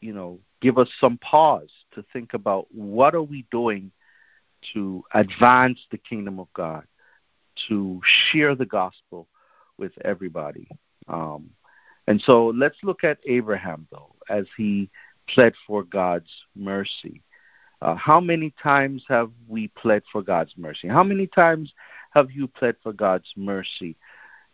[0.00, 3.90] you know give us some pause to think about what are we doing
[4.72, 6.84] to advance the kingdom of God,
[7.68, 9.28] to share the gospel
[9.78, 10.68] with everybody.
[11.08, 11.50] Um,
[12.06, 14.90] and so let's look at Abraham though as he
[15.28, 17.22] pled for God's mercy.
[17.82, 20.86] Uh, how many times have we pled for God's mercy?
[20.88, 21.72] How many times
[22.10, 23.96] have you pled for God's mercy,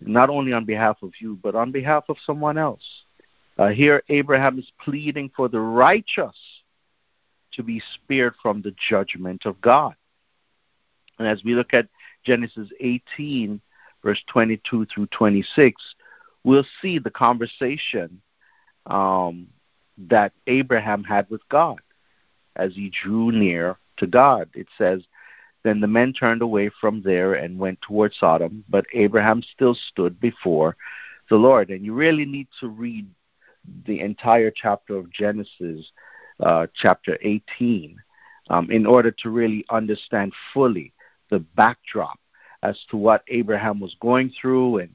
[0.00, 3.04] not only on behalf of you, but on behalf of someone else?
[3.58, 6.36] Uh, here, Abraham is pleading for the righteous
[7.56, 9.94] to be spared from the judgment of God.
[11.18, 11.88] And as we look at
[12.24, 13.60] Genesis 18,
[14.02, 15.82] verse 22 through 26,
[16.44, 18.20] we'll see the conversation
[18.86, 19.48] um,
[19.98, 21.80] that Abraham had with God
[22.56, 24.48] as he drew near to God.
[24.54, 25.02] It says,
[25.62, 30.20] Then the men turned away from there and went toward Sodom, but Abraham still stood
[30.20, 30.76] before
[31.30, 31.70] the Lord.
[31.70, 33.06] And you really need to read
[33.86, 35.90] the entire chapter of Genesis,
[36.40, 37.96] uh, chapter 18,
[38.50, 40.92] um, in order to really understand fully
[41.30, 42.18] the backdrop
[42.62, 44.90] as to what Abraham was going through and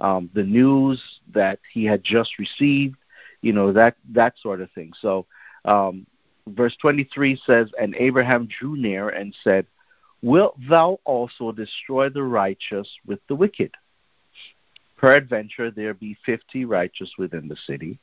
[0.00, 1.02] um, the news
[1.32, 2.96] that he had just received
[3.42, 4.92] you know that that sort of thing.
[4.98, 5.26] So,
[5.64, 6.06] um,
[6.46, 9.66] verse 23 says, "And Abraham drew near and said,
[10.22, 13.72] Wilt thou also destroy the righteous with the wicked?
[14.96, 17.98] Peradventure there be fifty righteous within the city.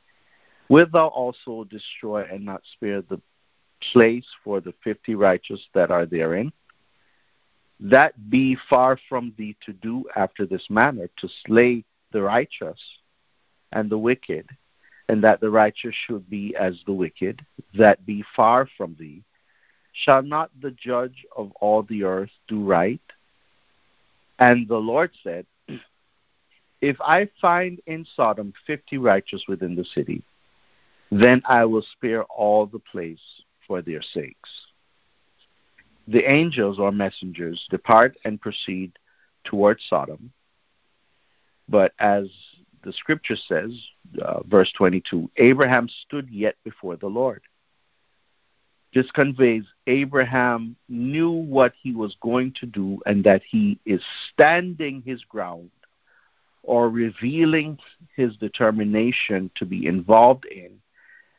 [0.70, 3.20] Wilt thou also destroy and not spare the
[3.92, 6.52] place for the fifty righteous that are therein?
[7.80, 12.80] That be far from thee to do after this manner, to slay the righteous
[13.72, 14.48] and the wicked,
[15.08, 17.44] and that the righteous should be as the wicked,
[17.76, 19.24] that be far from thee.
[19.92, 23.00] Shall not the judge of all the earth do right?
[24.38, 25.46] And the Lord said,
[26.80, 30.22] If I find in Sodom fifty righteous within the city,
[31.10, 33.20] then I will spare all the place
[33.66, 34.50] for their sakes.
[36.08, 38.92] The angels or messengers depart and proceed
[39.44, 40.32] toward Sodom.
[41.68, 42.28] But as
[42.82, 43.72] the scripture says,
[44.22, 47.42] uh, verse 22, Abraham stood yet before the Lord.
[48.92, 54.02] This conveys Abraham knew what he was going to do and that he is
[54.32, 55.70] standing his ground
[56.64, 57.78] or revealing
[58.16, 60.72] his determination to be involved in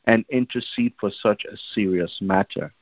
[0.05, 2.73] and intercede for such a serious matter.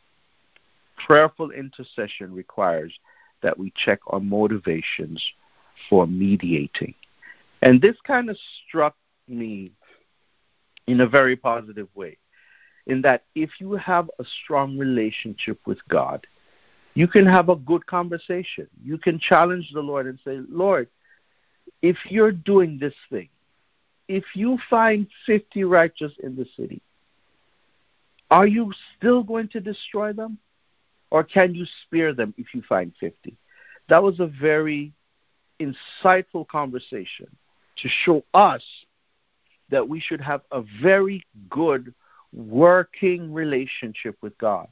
[1.05, 2.97] Prayerful intercession requires
[3.41, 5.23] that we check our motivations
[5.89, 6.93] for mediating.
[7.61, 8.95] And this kind of struck
[9.27, 9.71] me
[10.87, 12.17] in a very positive way,
[12.87, 16.25] in that if you have a strong relationship with God,
[16.95, 18.67] you can have a good conversation.
[18.83, 20.87] You can challenge the Lord and say, Lord,
[21.81, 23.29] if you're doing this thing,
[24.07, 26.81] if you find 50 righteous in the city,
[28.31, 30.37] are you still going to destroy them?
[31.11, 33.35] Or can you spare them if you find 50?
[33.87, 34.93] That was a very
[35.59, 37.27] insightful conversation
[37.77, 38.63] to show us
[39.69, 41.93] that we should have a very good
[42.31, 44.67] working relationship with God,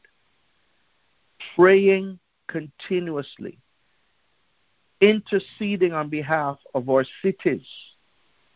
[1.55, 3.57] praying continuously,
[5.01, 7.67] interceding on behalf of our cities,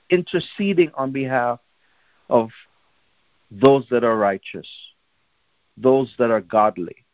[0.10, 1.60] interceding on behalf
[2.30, 2.50] of
[3.52, 4.68] those that are righteous,
[5.78, 7.06] those that are godly,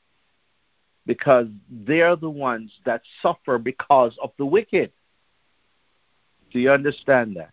[1.06, 4.92] because they're the ones that suffer because of the wicked.
[6.52, 7.52] Do you understand that?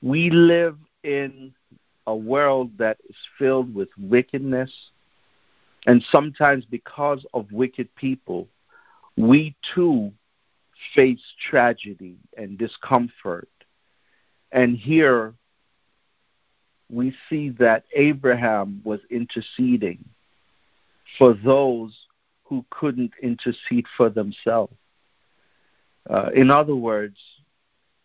[0.00, 1.52] We live in
[2.06, 4.72] a world that is filled with wickedness,
[5.86, 8.48] and sometimes because of wicked people,
[9.16, 10.12] we too
[10.94, 13.48] face tragedy and discomfort.
[14.52, 15.34] And here
[16.90, 20.04] we see that Abraham was interceding
[21.18, 22.06] for those
[22.44, 24.74] who couldn't intercede for themselves.
[26.08, 27.16] Uh, in other words,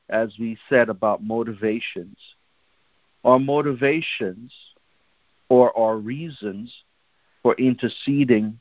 [0.10, 2.18] as we said about motivations,
[3.24, 4.54] our motivations
[5.50, 6.74] or our reasons
[7.42, 8.60] for interceding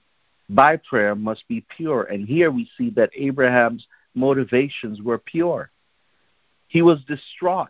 [0.49, 2.05] by prayer must be pure.
[2.05, 5.71] And here we see that Abraham's motivations were pure.
[6.69, 7.69] He was distraught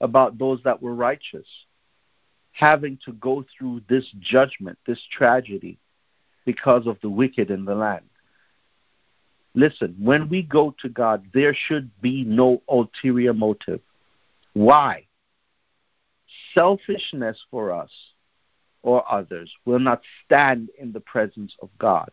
[0.00, 1.46] about those that were righteous,
[2.52, 5.78] having to go through this judgment, this tragedy,
[6.44, 8.04] because of the wicked in the land.
[9.54, 13.80] Listen, when we go to God, there should be no ulterior motive.
[14.52, 15.06] Why?
[16.54, 17.90] Selfishness for us
[18.82, 22.10] or others will not stand in the presence of God.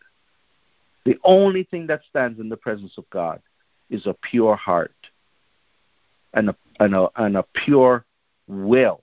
[1.05, 3.41] The only thing that stands in the presence of God
[3.89, 4.93] is a pure heart
[6.33, 8.05] and a, and a, and a pure
[8.47, 9.01] will.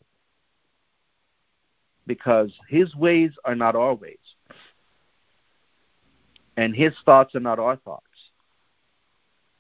[2.07, 4.17] Because his ways are not our ways,
[6.57, 8.05] and his thoughts are not our thoughts.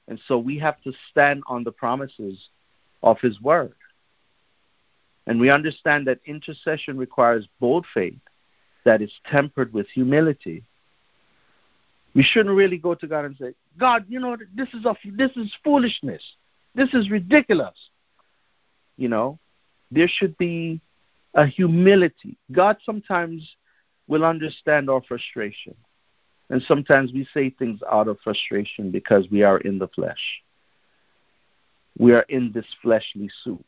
[0.08, 2.48] And so we have to stand on the promises
[3.02, 3.74] of his word.
[5.26, 8.18] And we understand that intercession requires bold faith
[8.84, 10.64] that is tempered with humility.
[12.14, 15.32] We shouldn't really go to God and say, God, you know, this is, a, this
[15.36, 16.22] is foolishness.
[16.74, 17.76] This is ridiculous.
[18.98, 19.38] You know,
[19.90, 20.82] there should be
[21.34, 22.36] a humility.
[22.52, 23.56] God sometimes
[24.08, 25.74] will understand our frustration.
[26.50, 30.42] And sometimes we say things out of frustration because we are in the flesh.
[31.98, 33.64] We are in this fleshly suit.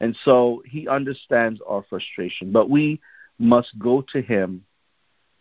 [0.00, 2.52] And so he understands our frustration.
[2.52, 3.00] But we
[3.38, 4.64] must go to him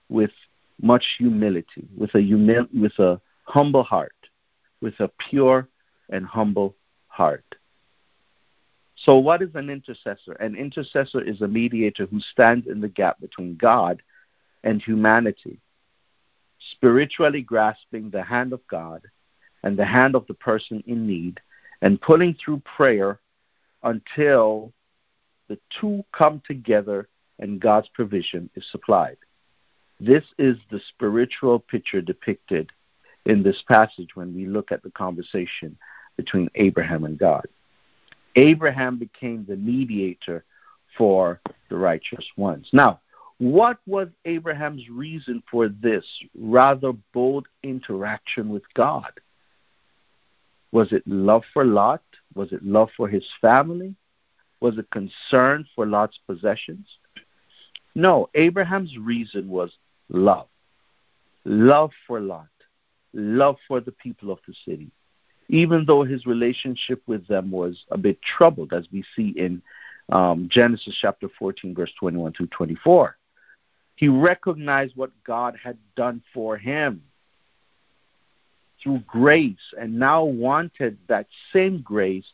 [0.10, 0.32] with
[0.82, 4.16] much humility, with a, humi- with a humble heart,
[4.82, 5.68] with a pure
[6.10, 6.76] and humble
[7.08, 7.44] heart.
[9.04, 10.34] So, what is an intercessor?
[10.34, 14.02] An intercessor is a mediator who stands in the gap between God
[14.64, 15.62] and humanity
[16.72, 19.02] spiritually grasping the hand of God
[19.64, 21.40] and the hand of the person in need
[21.82, 23.20] and pulling through prayer
[23.84, 24.74] until
[25.48, 27.08] the two come together
[27.40, 29.18] and God's provision is supplied.
[30.00, 32.72] This is the spiritual picture depicted
[33.26, 35.78] in this passage when we look at the conversation
[36.18, 37.48] between Abraham and God.
[38.40, 40.46] Abraham became the mediator
[40.98, 42.70] for the righteous ones.
[42.72, 43.02] Now,
[43.38, 46.06] what was Abraham's reason for this
[46.38, 49.12] rather bold interaction with God?
[50.72, 52.04] Was it love for Lot?
[52.34, 53.94] Was it love for his family?
[54.62, 56.88] Was it concern for Lot's possessions?
[57.96, 59.72] No, Abraham's reason was
[60.10, 60.48] love.
[61.44, 62.48] Love for Lot.
[63.14, 64.92] Love for the people of the city.
[65.50, 69.62] Even though his relationship with them was a bit troubled, as we see in
[70.12, 73.18] um, Genesis chapter 14, verse 21 to 24.
[73.96, 77.04] He recognized what God had done for him
[78.82, 82.26] through grace and now wanted that same grace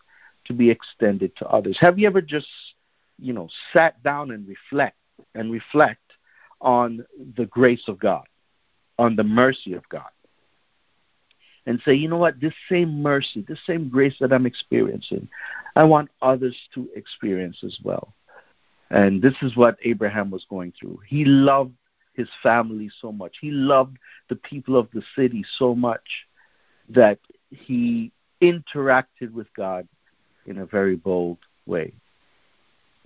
[0.46, 1.78] to be extended to others.
[1.80, 2.48] Have you ever just,
[3.20, 4.98] you know, sat down and reflect
[5.34, 6.02] and reflect
[6.62, 7.04] on
[7.36, 8.26] the grace of God,
[9.00, 10.10] on the mercy of God?
[11.66, 15.28] And say, you know what, this same mercy, this same grace that I'm experiencing,
[15.76, 18.14] I want others to experience as well.
[18.92, 21.00] And this is what Abraham was going through.
[21.08, 21.74] He loved
[22.14, 23.38] his family so much.
[23.42, 23.98] He loved
[24.30, 26.08] the people of the city so much
[26.90, 28.12] that he
[28.42, 29.88] interacted with God
[30.46, 31.94] in a very bold way.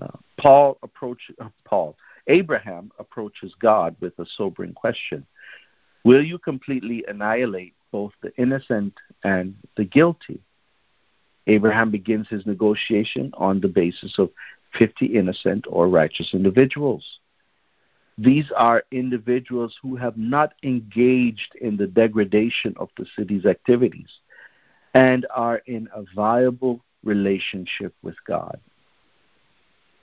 [0.02, 0.08] Uh,
[0.38, 1.96] Paul approach uh, Paul
[2.28, 5.26] Abraham approaches God with a sobering question:
[6.04, 10.40] Will you completely annihilate both the innocent and the guilty?
[11.48, 14.30] Abraham begins his negotiation on the basis of
[14.78, 17.20] 50 innocent or righteous individuals.
[18.18, 24.10] These are individuals who have not engaged in the degradation of the city's activities
[24.94, 28.60] and are in a viable relationship with God.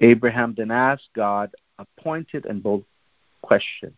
[0.01, 2.85] Abraham then asked God a pointed and bold
[3.43, 3.95] question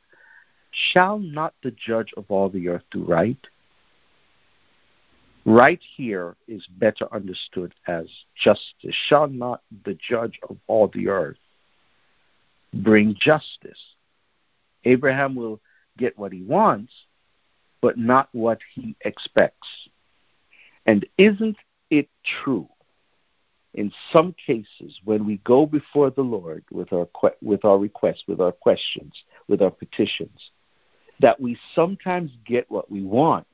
[0.70, 3.39] Shall not the judge of all the earth do right?
[5.49, 8.05] Right here is better understood as
[8.36, 8.94] justice.
[9.09, 11.38] Shall not the judge of all the earth
[12.74, 13.82] bring justice?
[14.84, 15.59] Abraham will
[15.96, 16.92] get what he wants,
[17.80, 19.66] but not what he expects.
[20.84, 21.57] And isn't
[21.88, 22.11] it
[22.44, 22.68] true?
[23.72, 27.09] In some cases, when we go before the Lord with our
[27.40, 29.14] with our requests, with our questions,
[29.49, 30.51] with our petitions,
[31.20, 33.46] that we sometimes get what we want,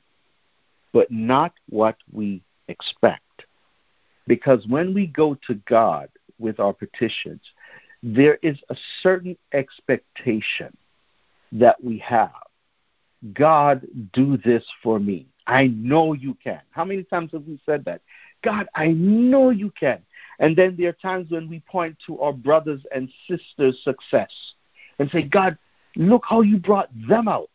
[0.95, 3.45] but not what we expect.
[4.27, 7.43] Because when we go to God with our petitions,
[8.03, 10.75] there is a certain expectation
[11.53, 12.31] that we have.
[13.35, 15.27] God, do this for me.
[15.47, 16.61] I know you can.
[16.71, 18.01] How many times have we said that?
[18.43, 20.01] God, I know you can.
[20.39, 24.31] And then there are times when we point to our brothers and sisters' success
[24.99, 25.59] and say, God,
[25.97, 27.51] look how you brought them out.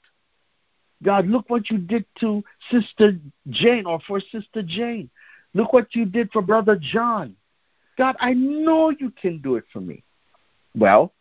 [1.04, 3.18] God, look what you did to Sister
[3.50, 5.10] Jane or for Sister Jane.
[5.54, 7.36] Look what you did for Brother John.
[7.98, 10.04] God, I know you can do it for me.
[10.76, 11.14] Well,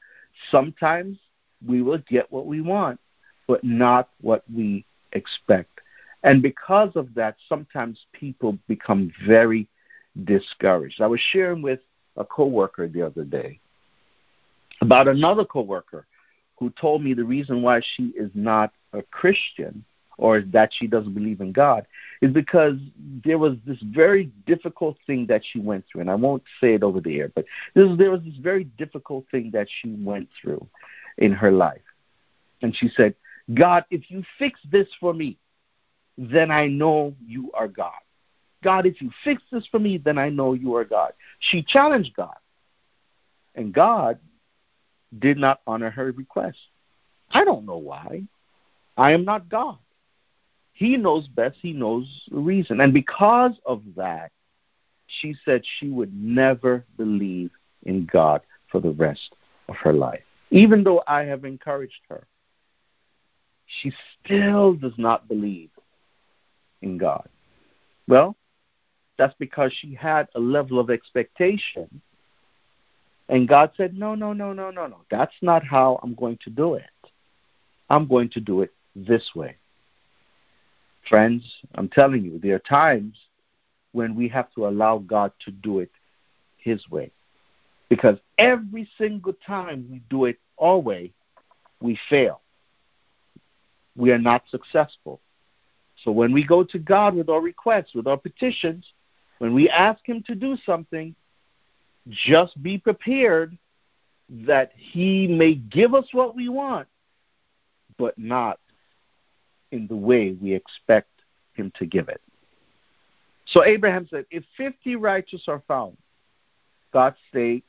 [0.50, 1.18] sometimes
[1.66, 3.00] we will get what we want,
[3.46, 5.80] but not what we expect.
[6.22, 9.68] And because of that, sometimes people become very
[10.24, 11.00] discouraged.
[11.00, 11.80] I was sharing with
[12.16, 13.60] a coworker the other day
[14.80, 16.06] about another coworker
[16.58, 19.84] who told me the reason why she is not a Christian
[20.18, 21.86] or that she doesn't believe in God
[22.20, 22.74] is because
[23.24, 26.82] there was this very difficult thing that she went through, and I won't say it
[26.82, 27.44] over the air, but
[27.74, 30.66] there was this very difficult thing that she went through
[31.18, 31.82] in her life.
[32.62, 33.14] And she said,
[33.54, 35.38] God, if you fix this for me,
[36.18, 37.92] then I know you are God.
[38.64, 41.12] God, if you fix this for me, then I know you are God.
[41.38, 42.34] She challenged God.
[43.54, 44.18] And God
[45.18, 46.58] did not honor her request.
[47.30, 48.22] I don't know why.
[48.96, 49.78] I am not God.
[50.72, 51.56] He knows best.
[51.60, 52.80] He knows the reason.
[52.80, 54.30] And because of that,
[55.06, 57.50] she said she would never believe
[57.84, 59.34] in God for the rest
[59.68, 60.22] of her life.
[60.50, 62.26] Even though I have encouraged her,
[63.66, 63.92] she
[64.24, 65.70] still does not believe
[66.82, 67.28] in God.
[68.06, 68.36] Well,
[69.18, 72.00] that's because she had a level of expectation.
[73.28, 74.98] And God said, No, no, no, no, no, no.
[75.10, 76.84] That's not how I'm going to do it.
[77.90, 79.56] I'm going to do it this way.
[81.08, 83.18] Friends, I'm telling you, there are times
[83.92, 85.90] when we have to allow God to do it
[86.58, 87.10] His way.
[87.88, 91.12] Because every single time we do it our way,
[91.80, 92.42] we fail.
[93.96, 95.20] We are not successful.
[96.04, 98.86] So when we go to God with our requests, with our petitions,
[99.38, 101.14] when we ask Him to do something,
[102.08, 103.56] just be prepared
[104.30, 106.88] that He may give us what we want,
[107.98, 108.58] but not
[109.72, 111.10] in the way we expect
[111.54, 112.20] Him to give it.
[113.46, 115.96] So Abraham said, If 50 righteous are found,
[116.92, 117.68] God states,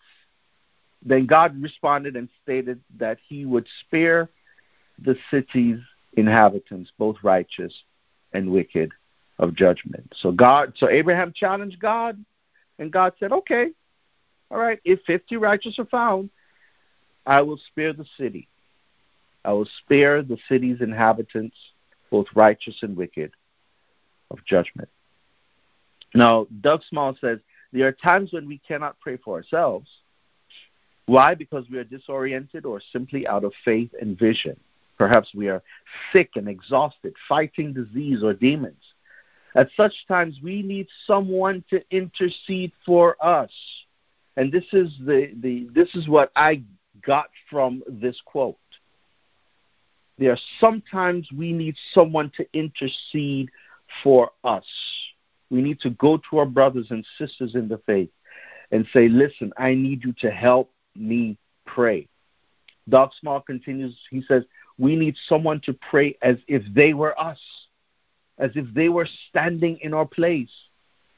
[1.03, 4.29] then God responded and stated that He would spare
[5.01, 5.79] the city's
[6.13, 7.73] inhabitants, both righteous
[8.33, 8.91] and wicked,
[9.39, 10.13] of judgment.
[10.17, 12.23] So God, so Abraham challenged God,
[12.77, 13.71] and God said, "Okay,
[14.51, 14.79] all right.
[14.83, 16.29] If fifty righteous are found,
[17.25, 18.47] I will spare the city.
[19.45, 21.55] I will spare the city's inhabitants,
[22.09, 23.31] both righteous and wicked,
[24.31, 24.89] of judgment."
[26.13, 27.39] Now, Doug Small says
[27.71, 29.89] there are times when we cannot pray for ourselves.
[31.05, 31.35] Why?
[31.35, 34.59] Because we are disoriented or simply out of faith and vision.
[34.97, 35.63] Perhaps we are
[36.11, 38.93] sick and exhausted, fighting disease or demons.
[39.55, 43.51] At such times, we need someone to intercede for us.
[44.39, 46.63] And this is, the, the, this is what I
[47.05, 48.55] got from this quote.
[50.17, 53.49] There are sometimes we need someone to intercede
[54.01, 54.63] for us.
[55.49, 58.11] We need to go to our brothers and sisters in the faith
[58.71, 62.07] and say, Listen, I need you to help me pray.
[62.87, 64.45] Doug Small continues, he says,
[64.77, 67.39] We need someone to pray as if they were us
[68.37, 70.49] as if they were standing in our place.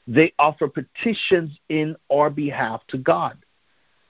[0.06, 3.38] They offer petitions in our behalf to God.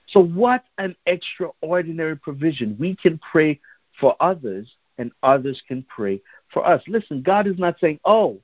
[0.08, 2.76] So, what an extraordinary provision.
[2.78, 3.60] We can pray
[4.00, 6.20] for others, and others can pray
[6.52, 6.82] for us.
[6.86, 8.40] Listen, God is not saying, oh,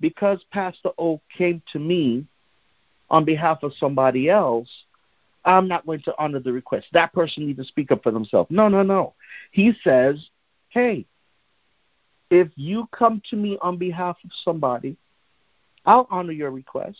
[0.00, 2.26] because Pastor O came to me
[3.10, 4.68] on behalf of somebody else,
[5.44, 6.86] I'm not going to honor the request.
[6.92, 8.50] That person needs to speak up for themselves.
[8.50, 9.14] No, no, no.
[9.50, 10.30] He says,
[10.70, 11.06] hey,
[12.30, 14.96] if you come to me on behalf of somebody,
[15.84, 16.98] I'll honor your request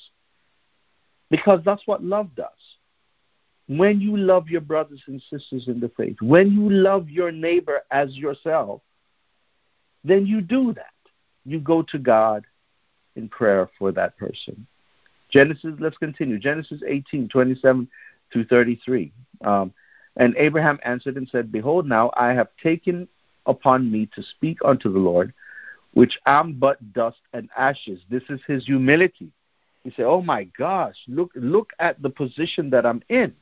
[1.30, 2.48] because that's what love does.
[3.66, 7.80] When you love your brothers and sisters in the faith, when you love your neighbor
[7.90, 8.82] as yourself,
[10.04, 10.92] then you do that.
[11.46, 12.44] You go to God
[13.16, 14.66] in prayer for that person.
[15.30, 16.38] Genesis, let's continue.
[16.38, 17.88] Genesis 18, 27
[18.32, 19.12] through 33.
[19.42, 19.72] Um,
[20.16, 23.08] and Abraham answered and said, Behold, now I have taken
[23.46, 25.32] upon me to speak unto the Lord,
[25.94, 28.00] which am but dust and ashes.
[28.10, 29.30] This is his humility.
[29.84, 33.34] He said, Oh my gosh, look look at the position that I'm in.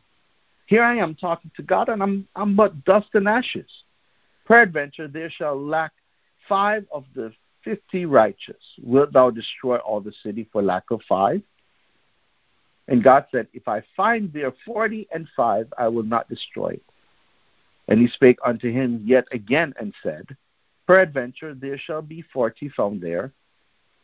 [0.66, 3.70] Here I am talking to God, and I'm I'm but dust and ashes.
[4.44, 5.92] Peradventure there shall lack
[6.48, 7.32] five of the
[7.64, 8.62] fifty righteous.
[8.82, 11.42] Wilt thou destroy all the city for lack of five?
[12.88, 16.82] And God said, If I find there forty and five, I will not destroy it.
[17.88, 20.36] And he spake unto him yet again and said,
[20.92, 23.32] Peradventure there shall be forty found there.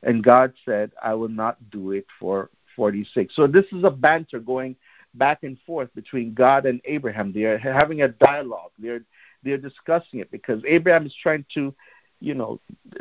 [0.04, 3.36] And God said, I will not do it for forty six.
[3.36, 4.74] So this is a banter going
[5.12, 7.30] back and forth between God and Abraham.
[7.30, 8.70] They are having a dialogue.
[8.78, 9.02] They're
[9.42, 11.74] they're discussing it because Abraham is trying to,
[12.20, 12.58] you know,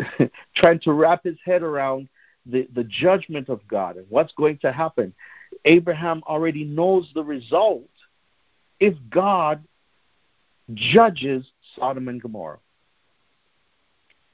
[0.57, 2.09] trying to wrap his head around
[2.45, 5.13] the, the judgment of God and what's going to happen.
[5.63, 7.87] Abraham already knows the result
[8.81, 9.63] if God
[10.73, 12.59] judges Sodom and Gomorrah.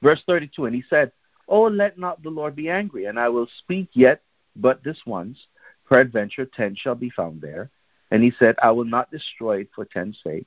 [0.04, 1.10] Verse 32 And he said,
[1.48, 4.20] Oh, let not the Lord be angry, and I will speak yet
[4.54, 5.46] but this once.
[5.88, 7.70] Peradventure, ten shall be found there.
[8.10, 10.46] And he said, I will not destroy it for ten's sake.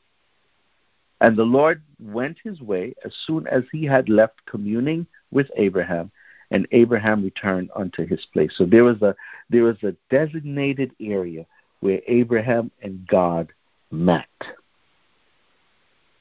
[1.22, 6.12] And the Lord went his way as soon as he had left communing with Abraham,
[6.52, 8.54] and Abraham returned unto his place.
[8.56, 9.16] So there was a
[9.50, 11.46] there was a designated area
[11.80, 13.52] where Abraham and God
[13.92, 14.28] met.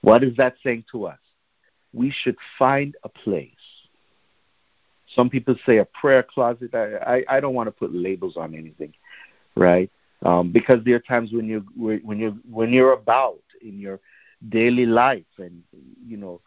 [0.00, 1.18] What is that saying to us?
[1.96, 3.50] We should find a place.
[5.14, 6.74] Some people say a prayer closet.
[6.74, 8.92] I, I, I don't want to put labels on anything,
[9.54, 9.90] right?
[10.22, 14.00] Um, because there are times when you when you when you're about in your
[14.50, 15.62] daily life, and
[16.06, 16.40] you know,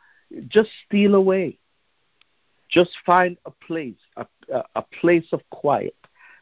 [0.47, 1.57] just steal away.
[2.69, 5.95] Just find a place, a, a, a place of quiet,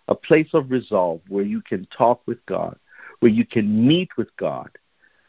[0.09, 2.77] a place of resolve where you can talk with God,
[3.21, 4.69] where you can meet with God,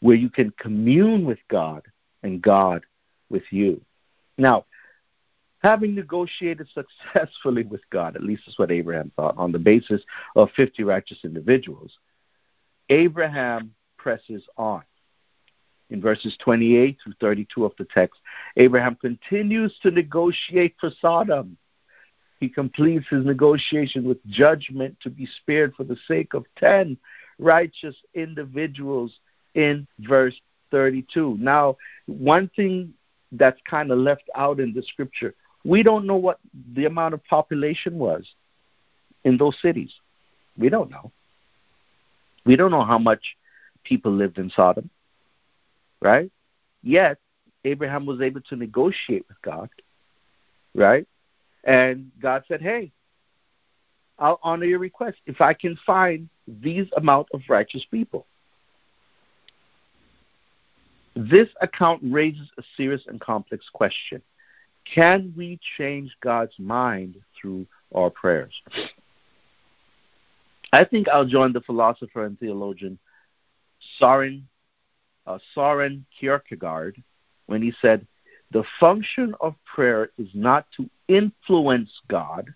[0.01, 1.83] where you can commune with God
[2.23, 2.83] and God
[3.29, 3.81] with you.
[4.37, 4.65] Now,
[5.59, 10.01] having negotiated successfully with God, at least that's what Abraham thought, on the basis
[10.35, 11.97] of 50 righteous individuals,
[12.89, 14.83] Abraham presses on.
[15.91, 18.21] In verses 28 through 32 of the text,
[18.57, 21.57] Abraham continues to negotiate for Sodom.
[22.39, 26.95] He completes his negotiation with judgment to be spared for the sake of 10
[27.39, 29.19] righteous individuals
[29.55, 30.39] in verse
[30.71, 31.37] 32.
[31.39, 32.93] Now, one thing
[33.31, 36.39] that's kind of left out in the scripture, we don't know what
[36.73, 38.33] the amount of population was
[39.23, 39.93] in those cities.
[40.57, 41.11] We don't know.
[42.45, 43.37] We don't know how much
[43.83, 44.89] people lived in Sodom,
[46.01, 46.31] right?
[46.81, 47.17] Yet,
[47.65, 49.69] Abraham was able to negotiate with God,
[50.73, 51.05] right?
[51.63, 52.91] And God said, hey,
[54.17, 58.25] I'll honor your request if I can find these amount of righteous people.
[61.19, 64.21] This account raises a serious and complex question.
[64.85, 68.53] Can we change God's mind through our prayers?
[70.71, 72.97] I think I'll join the philosopher and theologian
[73.97, 74.47] Soren,
[75.27, 77.03] uh, Soren Kierkegaard
[77.47, 78.07] when he said,
[78.51, 82.53] The function of prayer is not to influence God,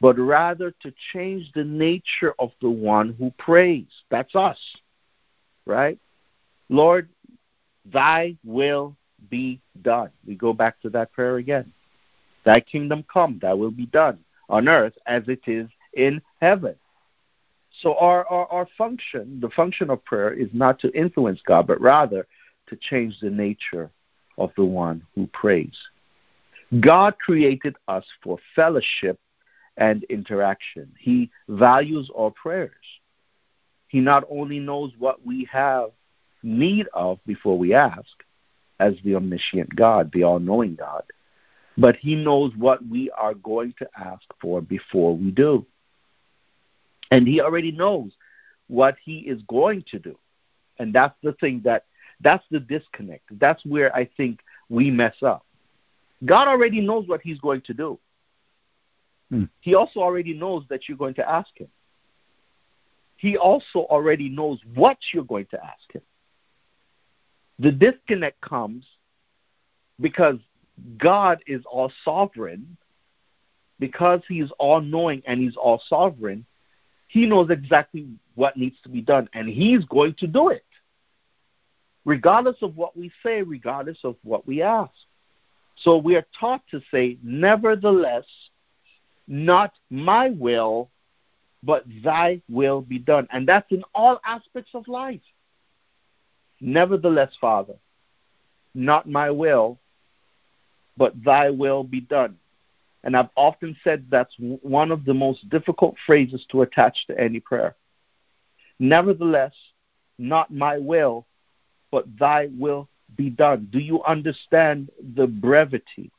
[0.00, 3.86] but rather to change the nature of the one who prays.
[4.10, 4.58] That's us,
[5.64, 5.96] right?
[6.68, 7.08] Lord,
[7.84, 8.96] Thy will
[9.30, 10.10] be done.
[10.26, 11.72] We go back to that prayer again.
[12.44, 14.18] Thy kingdom come, thy will be done
[14.48, 16.74] on earth as it is in heaven.
[17.80, 21.80] So our, our, our function, the function of prayer is not to influence God, but
[21.80, 22.26] rather
[22.68, 23.90] to change the nature
[24.38, 25.76] of the one who prays.
[26.80, 29.18] God created us for fellowship
[29.76, 30.92] and interaction.
[30.98, 32.72] He values our prayers.
[33.88, 35.90] He not only knows what we have
[36.42, 38.10] need of before we ask,
[38.80, 41.04] as the omniscient God, the all knowing God.
[41.78, 45.66] But He knows what we are going to ask for before we do.
[47.12, 48.12] And he already knows
[48.68, 50.16] what he is going to do.
[50.78, 51.84] And that's the thing that
[52.22, 53.24] that's the disconnect.
[53.38, 54.40] That's where I think
[54.70, 55.44] we mess up.
[56.24, 57.98] God already knows what he's going to do.
[59.28, 59.44] Hmm.
[59.60, 61.68] He also already knows that you're going to ask him.
[63.18, 66.02] He also already knows what you're going to ask him.
[67.58, 68.86] The disconnect comes
[70.00, 70.36] because
[70.96, 72.76] God is all sovereign,
[73.78, 76.44] because He's all knowing and He's all sovereign,
[77.08, 80.64] He knows exactly what needs to be done, and He's going to do it,
[82.04, 84.92] regardless of what we say, regardless of what we ask.
[85.76, 88.26] So we are taught to say, Nevertheless,
[89.28, 90.90] not my will,
[91.62, 93.28] but thy will be done.
[93.32, 95.20] And that's in all aspects of life.
[96.64, 97.74] Nevertheless, Father,
[98.72, 99.80] not my will,
[100.96, 102.38] but thy will be done.
[103.02, 107.40] And I've often said that's one of the most difficult phrases to attach to any
[107.40, 107.74] prayer.
[108.78, 109.54] Nevertheless,
[110.18, 111.26] not my will,
[111.90, 113.68] but thy will be done.
[113.72, 116.12] Do you understand the brevity?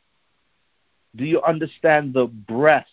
[1.15, 2.87] Do you understand the breadth?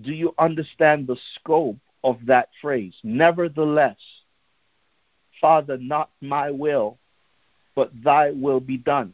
[0.00, 2.94] Do you understand the scope of that phrase?
[3.02, 3.98] Nevertheless,
[5.40, 6.98] Father, not my will,
[7.74, 9.12] but thy will be done.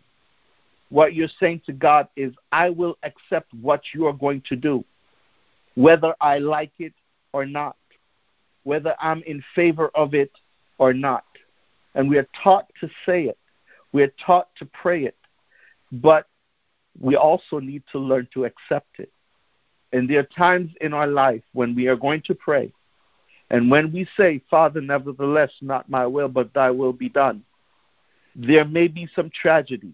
[0.88, 4.84] What you're saying to God is, I will accept what you are going to do,
[5.74, 6.92] whether I like it
[7.32, 7.76] or not,
[8.62, 10.30] whether I'm in favor of it
[10.78, 11.24] or not.
[11.94, 13.38] And we are taught to say it,
[13.92, 15.16] we are taught to pray it,
[15.92, 16.26] but
[17.00, 19.10] we also need to learn to accept it.
[19.92, 22.72] And there are times in our life when we are going to pray
[23.50, 27.44] and when we say, Father, nevertheless, not my will, but thy will be done,
[28.34, 29.92] there may be some tragedy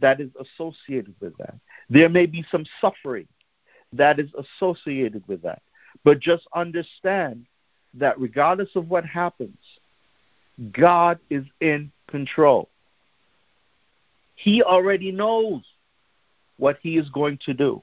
[0.00, 1.54] that is associated with that.
[1.88, 3.26] There may be some suffering
[3.92, 5.62] that is associated with that.
[6.04, 7.46] But just understand
[7.94, 9.58] that regardless of what happens,
[10.72, 12.68] God is in control.
[14.36, 15.62] He already knows
[16.56, 17.82] what He is going to do.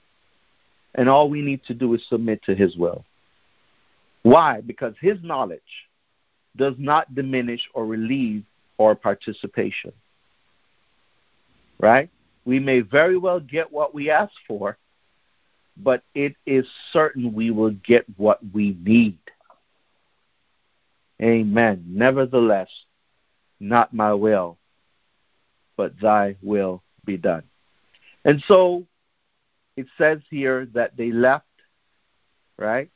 [0.96, 3.04] And all we need to do is submit to His will.
[4.24, 4.62] Why?
[4.62, 5.62] Because his knowledge
[6.56, 8.44] does not diminish or relieve
[8.80, 9.92] our participation.
[11.80, 12.10] Right?
[12.46, 14.78] We may very well get what we ask for,
[15.76, 19.20] but it is certain we will get what we need.
[21.22, 21.84] Amen.
[21.88, 22.70] Nevertheless,
[23.60, 24.58] not my will,
[25.76, 27.44] but thy will be done.
[28.26, 28.86] And so
[29.76, 31.46] it says here that they left,
[32.58, 32.90] right?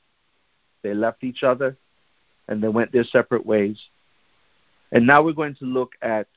[0.84, 1.77] They left each other
[2.47, 3.82] and they went their separate ways.
[4.91, 6.27] And now we're going to look at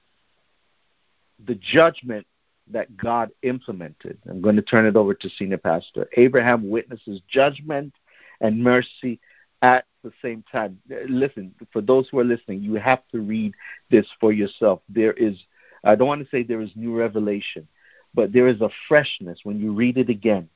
[1.45, 2.27] the judgment
[2.71, 4.19] that God implemented.
[4.29, 6.09] I'm going to turn it over to Senior Pastor.
[6.17, 7.93] Abraham witnesses judgment
[8.41, 9.21] and mercy
[9.61, 10.79] at the same time.
[11.09, 13.55] Listen, for those who are listening, you have to read
[13.91, 14.81] this for yourself.
[14.89, 15.37] There is,
[15.83, 17.67] I don't want to say there is new revelation,
[18.15, 20.49] but there is a freshness when you read it again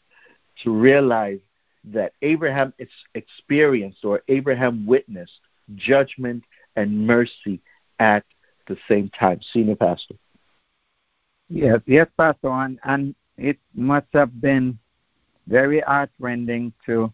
[0.63, 1.41] to realize
[1.93, 2.73] that Abraham
[3.15, 5.41] experienced or Abraham witnessed
[5.77, 6.45] judgment
[6.77, 7.61] and mercy
[7.99, 8.25] at
[8.67, 9.41] the same time.
[9.53, 10.15] Senior Pastor.
[11.49, 14.79] Yes, yes, Pastor, and, and it must have been
[15.47, 17.13] very heartrending to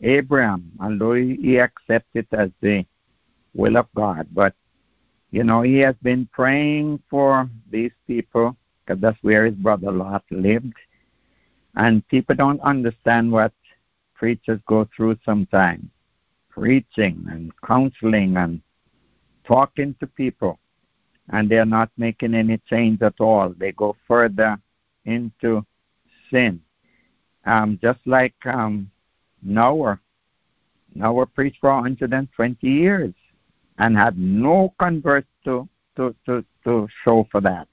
[0.00, 2.86] Abraham, although he accepted it as the
[3.54, 4.28] will of God.
[4.32, 4.54] But,
[5.30, 10.24] you know, he has been praying for these people because that's where his brother Lot
[10.30, 10.74] lived.
[11.74, 13.52] And people don't understand what
[14.16, 15.84] preachers go through sometimes
[16.50, 18.60] preaching and counseling and
[19.44, 20.58] talking to people
[21.30, 23.50] and they're not making any change at all.
[23.50, 24.58] They go further
[25.04, 25.64] into
[26.30, 26.60] sin.
[27.44, 28.90] Um, just like um,
[29.42, 30.00] noah.
[30.94, 33.14] Noah preached for 120 years
[33.78, 37.68] and had no converts to, to, to, to show for that.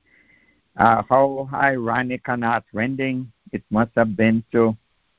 [0.75, 4.75] Uh, how ironic and heartrending it must have been to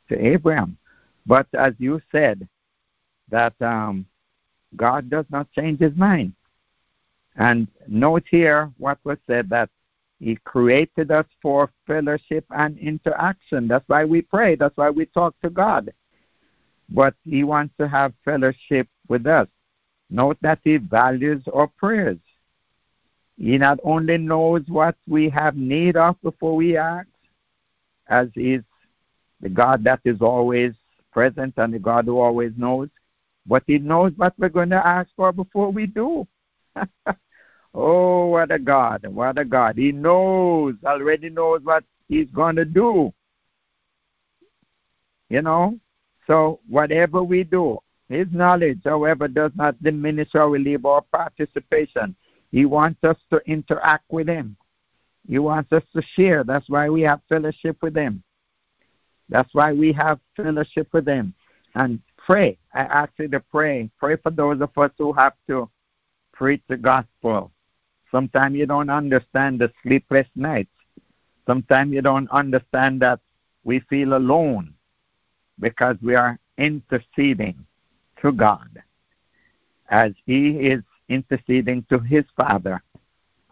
[0.08, 0.76] to abraham
[1.26, 2.46] but as you said,
[3.30, 4.06] that um,
[4.76, 6.34] God does not change his mind.
[7.36, 9.70] And note here what was said that
[10.20, 13.66] he created us for fellowship and interaction.
[13.68, 14.54] That's why we pray.
[14.54, 15.92] That's why we talk to God.
[16.88, 19.48] But he wants to have fellowship with us.
[20.10, 22.18] Note that he values our prayers.
[23.36, 27.08] He not only knows what we have need of before we ask,
[28.08, 28.60] as he's
[29.40, 30.72] the God that is always
[31.14, 32.90] present and the God who always knows.
[33.46, 36.26] But He knows what we're going to ask for before we do.
[37.74, 39.06] oh, what a God!
[39.06, 39.78] What a God!
[39.78, 43.14] He knows, already knows what He's going to do.
[45.30, 45.78] You know?
[46.26, 52.16] So, whatever we do, His knowledge, however, does not diminish or relieve our participation.
[52.50, 54.56] He wants us to interact with Him.
[55.28, 56.44] He wants us to share.
[56.44, 58.22] That's why we have fellowship with Him.
[59.28, 61.34] That's why we have fellowship with Him.
[61.74, 62.58] And pray.
[62.72, 63.90] I ask you to pray.
[63.98, 65.68] Pray for those of us who have to
[66.32, 67.50] preach the gospel.
[68.10, 70.70] Sometimes you don't understand the sleepless nights.
[71.46, 73.20] Sometimes you don't understand that
[73.64, 74.74] we feel alone
[75.58, 77.66] because we are interceding
[78.22, 78.82] to God
[79.88, 82.82] as He is interceding to His Father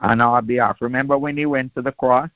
[0.01, 0.77] on our behalf.
[0.81, 2.31] Remember when He went to the cross?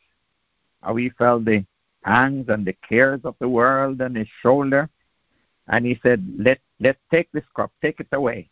[0.82, 1.64] How He felt the
[2.06, 4.88] pangs and the cares of the world on His shoulder?
[5.68, 8.48] And He said, Let, let take this cup, take it away.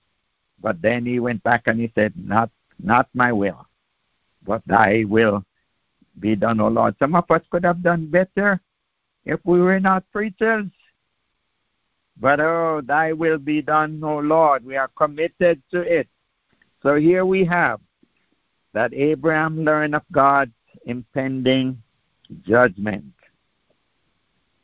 [0.61, 2.50] But then He went back and He said, Not,
[2.82, 3.66] not my will,
[4.44, 5.44] but thy will
[6.20, 6.96] be done, O Lord.
[6.98, 8.61] Some of us could have done better
[9.24, 10.66] if we were not preachers.
[12.20, 14.64] But oh, thy will be done, O Lord.
[14.64, 16.09] We are committed to it.
[16.82, 17.80] So here we have
[18.72, 20.52] that Abraham learned of God's
[20.84, 21.82] impending
[22.42, 23.12] judgment.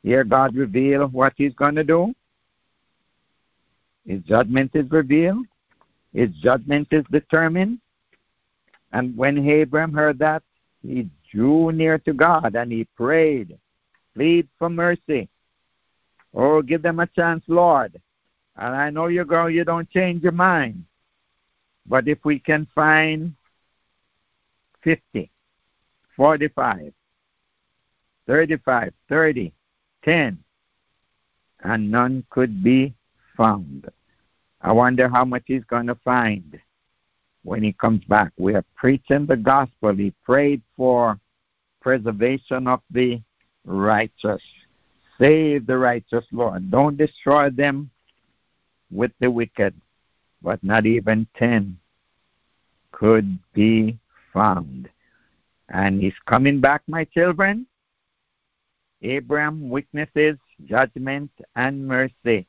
[0.03, 2.15] Here God revealed what he's going to do.
[4.07, 5.47] His judgment is revealed.
[6.13, 7.79] His judgment is determined.
[8.93, 10.43] And when Abraham heard that,
[10.83, 13.59] he drew near to God and he prayed,
[14.15, 15.29] plead for mercy.
[16.35, 18.01] Oh, give them a chance, Lord.
[18.57, 20.85] And I know you go, you don't change your mind.
[21.87, 23.35] But if we can find
[24.83, 25.31] 50,
[26.17, 26.93] 45,
[28.27, 29.53] 35, 30,
[30.05, 30.39] 10,
[31.65, 32.95] and none could be
[33.37, 33.91] found.
[34.61, 36.61] I wonder how much he's going to find
[37.45, 38.33] when he comes back.
[38.39, 39.95] We are preaching the gospel.
[39.95, 41.19] He prayed for
[41.81, 43.21] preservation of the
[43.65, 44.43] righteous.
[45.19, 46.71] Save the righteous, Lord.
[46.71, 47.91] Don't destroy them
[48.91, 49.75] with the wicked,
[50.43, 51.79] but not even ten
[52.93, 53.99] could be
[54.33, 54.89] found.
[55.69, 57.67] And he's coming back, my children.
[59.03, 60.37] Abraham witnesses
[60.67, 62.47] judgment and mercy.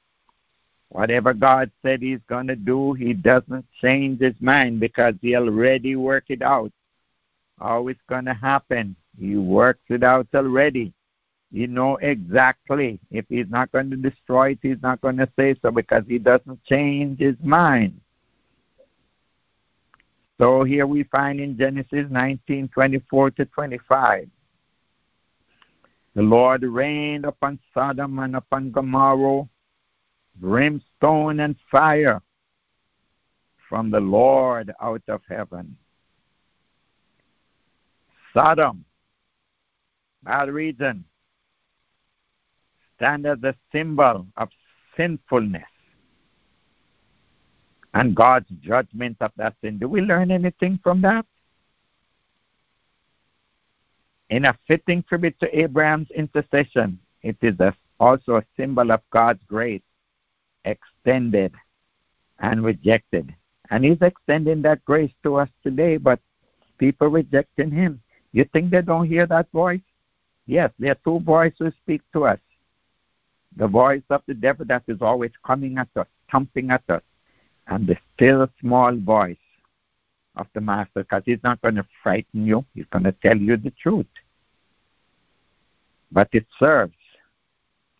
[0.89, 5.95] Whatever God said he's going to do, he doesn't change his mind because he already
[5.95, 6.71] worked it out.
[7.59, 8.95] How it's going to happen.
[9.17, 10.93] He works it out already.
[11.51, 12.99] You know exactly.
[13.09, 16.17] If he's not going to destroy it, he's not going to say so because he
[16.17, 17.99] doesn't change his mind.
[20.39, 24.29] So here we find in Genesis 19 24 to 25.
[26.13, 29.47] The Lord rained upon Sodom and upon Gomorrah
[30.35, 32.21] brimstone and fire
[33.69, 35.77] from the Lord out of heaven.
[38.33, 38.83] Sodom,
[40.23, 41.05] bad reason,
[42.95, 44.49] stand as a symbol of
[44.97, 45.63] sinfulness
[47.93, 49.77] and God's judgment of that sin.
[49.77, 51.25] Do we learn anything from that?
[54.31, 59.43] In a fitting tribute to Abraham's intercession, it is a, also a symbol of God's
[59.45, 59.81] grace
[60.63, 61.53] extended
[62.39, 63.35] and rejected.
[63.69, 66.19] And He's extending that grace to us today, but
[66.77, 68.01] people rejecting Him.
[68.31, 69.81] You think they don't hear that voice?
[70.47, 72.39] Yes, there are two voices speak to us.
[73.57, 77.03] The voice of the devil that is always coming at us, thumping at us,
[77.67, 79.35] and the still small voice
[80.37, 83.57] of the Master, because He's not going to frighten you, He's going to tell you
[83.57, 84.07] the truth.
[86.11, 86.95] But it serves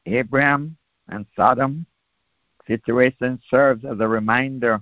[0.05, 1.85] Abraham and Sodom
[2.67, 4.81] situation serves as a reminder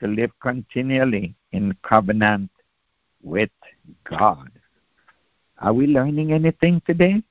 [0.00, 2.50] to live continually in covenant
[3.22, 3.50] with
[4.04, 4.50] God.
[5.58, 7.22] Are we learning anything today?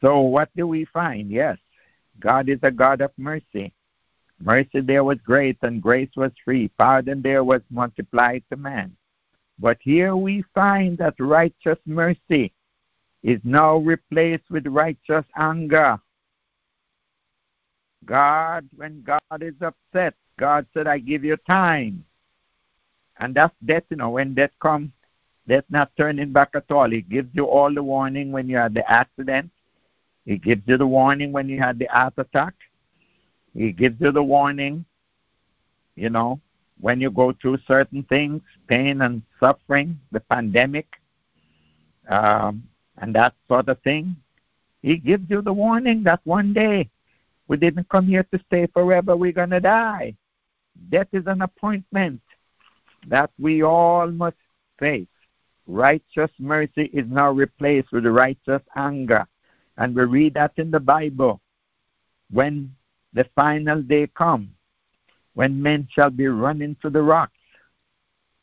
[0.00, 1.30] So, what do we find?
[1.30, 1.58] Yes,
[2.20, 3.72] God is a God of mercy.
[4.40, 6.68] Mercy there was grace, and grace was free.
[6.68, 8.94] Pardon there was multiplied to man.
[9.58, 12.52] But here we find that righteous mercy
[13.26, 15.98] is now replaced with righteous anger.
[18.04, 22.04] God, when God is upset, God said, I give you time.
[23.18, 24.90] And that's death, you know, when death comes,
[25.48, 26.88] death not turning back at all.
[26.88, 29.50] He gives you all the warning when you had the accident.
[30.24, 32.54] He gives you the warning when you had the heart attack.
[33.54, 34.84] He gives you the warning,
[35.96, 36.40] you know,
[36.80, 40.86] when you go through certain things, pain and suffering, the pandemic,
[42.08, 42.62] um,
[42.98, 44.16] and that sort of thing.
[44.82, 46.88] He gives you the warning that one day
[47.48, 49.16] we didn't come here to stay forever.
[49.16, 50.14] We're going to die.
[50.90, 52.20] Death is an appointment
[53.08, 54.36] that we all must
[54.78, 55.06] face.
[55.66, 59.26] Righteous mercy is now replaced with righteous anger.
[59.76, 61.40] And we read that in the Bible.
[62.30, 62.74] When
[63.12, 64.48] the final day comes,
[65.34, 67.32] when men shall be running to the rocks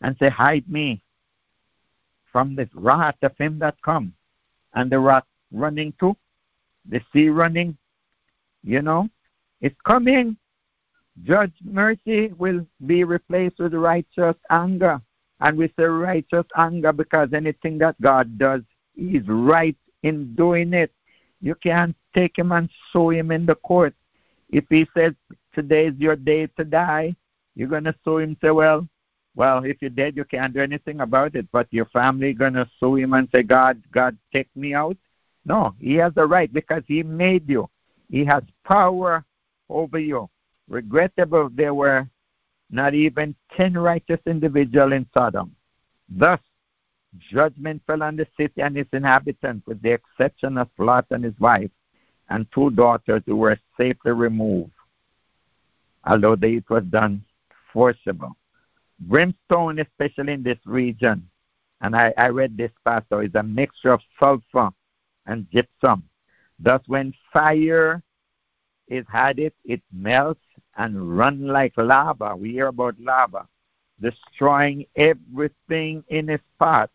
[0.02, 1.02] and say, Hide me
[2.32, 4.14] from the wrath of him that come.
[4.74, 6.16] And the rock running to,
[6.90, 7.78] the sea running,
[8.64, 9.10] you know,
[9.62, 10.38] it's coming.
[11.24, 15.00] Judge mercy will be replaced with righteous anger.
[15.40, 18.62] And we say righteous anger because anything that God does,
[18.96, 20.92] He's right in doing it.
[21.42, 23.94] You can't take him and sue him in the court.
[24.50, 25.14] If he says
[25.54, 27.16] today is your day to die,
[27.56, 28.38] you're gonna sue him.
[28.42, 28.88] Say, well,
[29.36, 31.48] well, if you're dead, you can't do anything about it.
[31.52, 34.98] But your family gonna sue him and say, God, God, take me out.
[35.46, 37.70] No, he has the right because he made you.
[38.10, 39.26] He has power
[39.70, 40.30] over you.
[40.70, 42.08] Regrettable, there were
[42.70, 45.56] not even ten righteous individuals in Sodom.
[46.10, 46.40] Thus,
[47.18, 51.40] judgment fell on the city and its inhabitants, with the exception of Lot and his
[51.40, 51.72] wife
[52.30, 54.72] and two daughters who were safely removed,
[56.06, 57.24] although it was done
[57.72, 58.36] forcible.
[59.00, 61.28] Brimstone, especially in this region,
[61.82, 64.70] and I, I read this pastor, is a mixture of sulfur
[65.26, 66.04] and gypsum.
[66.60, 68.02] Thus, when fire
[68.88, 70.46] is added, it melts
[70.78, 72.36] and run like lava.
[72.36, 73.48] We hear about lava,
[74.02, 76.90] destroying everything in its path.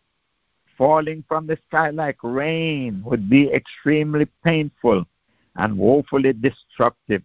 [0.77, 5.05] Falling from the sky like rain would be extremely painful
[5.55, 7.21] and woefully destructive.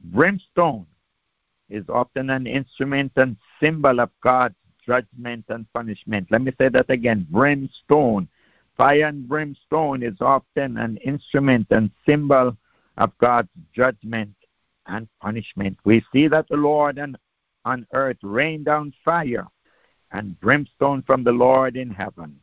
[0.00, 0.86] Brimstone
[1.68, 4.54] is often an instrument and symbol of God's
[4.84, 6.28] judgment and punishment.
[6.30, 7.26] Let me say that again.
[7.30, 8.28] Brimstone.
[8.76, 12.56] Fire and brimstone is often an instrument and symbol
[12.98, 14.34] of God's judgment
[14.86, 15.78] and punishment.
[15.84, 17.16] We see that the Lord and
[17.64, 19.46] on earth rain down fire
[20.12, 22.38] and brimstone from the Lord in heaven,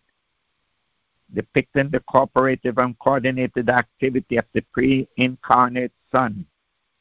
[1.33, 6.45] depicting the cooperative and coordinated activity of the pre incarnate Son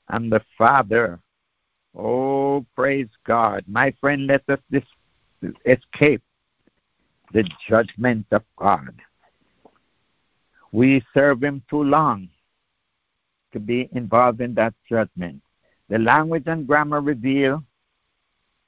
[0.09, 1.19] and the Father
[1.97, 3.65] Oh, praise God.
[3.67, 4.59] My friend, let us
[5.67, 6.23] escape
[7.33, 8.95] the judgment of God.
[10.73, 12.29] We serve Him too long
[13.53, 15.43] to be involved in that judgment.
[15.89, 17.63] The language and grammar reveal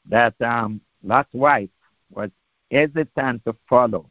[0.09, 1.71] that um, Lot's wife
[2.11, 2.31] was
[2.71, 4.11] hesitant to follow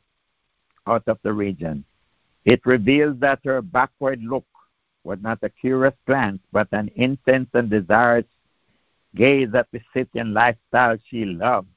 [0.87, 1.85] out of the region.
[2.45, 4.45] It reveals that her backward look
[5.03, 8.25] was not a curious glance, but an intense and desirous
[9.15, 11.67] gaze at the city and lifestyle she loved.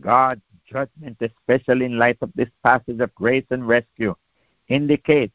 [0.00, 4.14] God's judgment, especially in light of this passage of grace and rescue,
[4.68, 5.34] indicates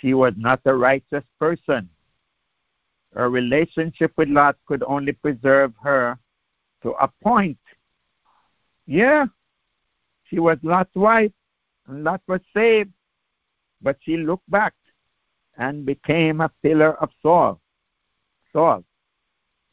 [0.00, 1.88] she was not a righteous person.
[3.14, 6.18] Her relationship with Lot could only preserve her
[6.82, 7.58] to a point.
[8.86, 9.26] Yeah,
[10.24, 11.32] she was Lot's wife,
[11.86, 12.92] and Lot was saved,
[13.80, 14.74] but she looked back
[15.56, 17.60] and became a pillar of Saul.
[18.52, 18.84] Saul.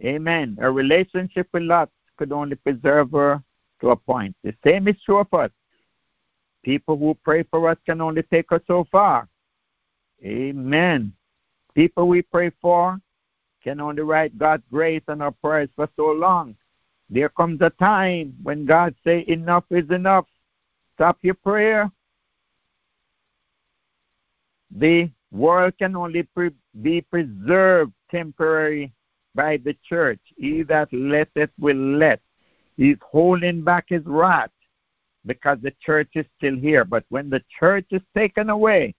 [0.03, 0.57] Amen.
[0.61, 3.41] A relationship with Lot could only preserve her
[3.81, 4.35] to a point.
[4.43, 5.51] The same is true of us.
[6.63, 9.27] People who pray for us can only take us so far.
[10.23, 11.13] Amen.
[11.75, 12.99] People we pray for
[13.63, 16.55] can only write God's grace on our prayers for so long.
[17.09, 20.25] There comes a time when God say enough is enough.
[20.95, 21.91] Stop your prayer.
[24.71, 28.91] The world can only pre- be preserved temporary
[29.35, 30.19] by the church.
[30.37, 32.21] He that letteth will let.
[32.77, 34.49] He's holding back his wrath
[35.25, 36.85] because the church is still here.
[36.85, 38.95] But when the church is taken away,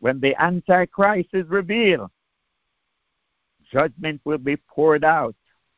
[0.00, 2.10] when the Antichrist is revealed,
[3.70, 5.34] judgment will be poured out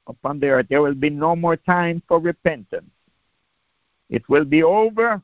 [0.06, 0.66] upon the earth.
[0.68, 2.90] There will be no more time for repentance.
[4.08, 5.22] It will be over.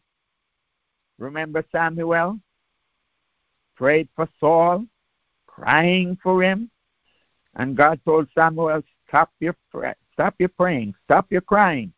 [1.19, 2.39] Remember Samuel?
[3.75, 4.87] Prayed for Saul,
[5.47, 6.71] crying for him.
[7.57, 9.57] And God told Samuel, Stop your
[10.13, 11.93] stop your praying, stop your crying,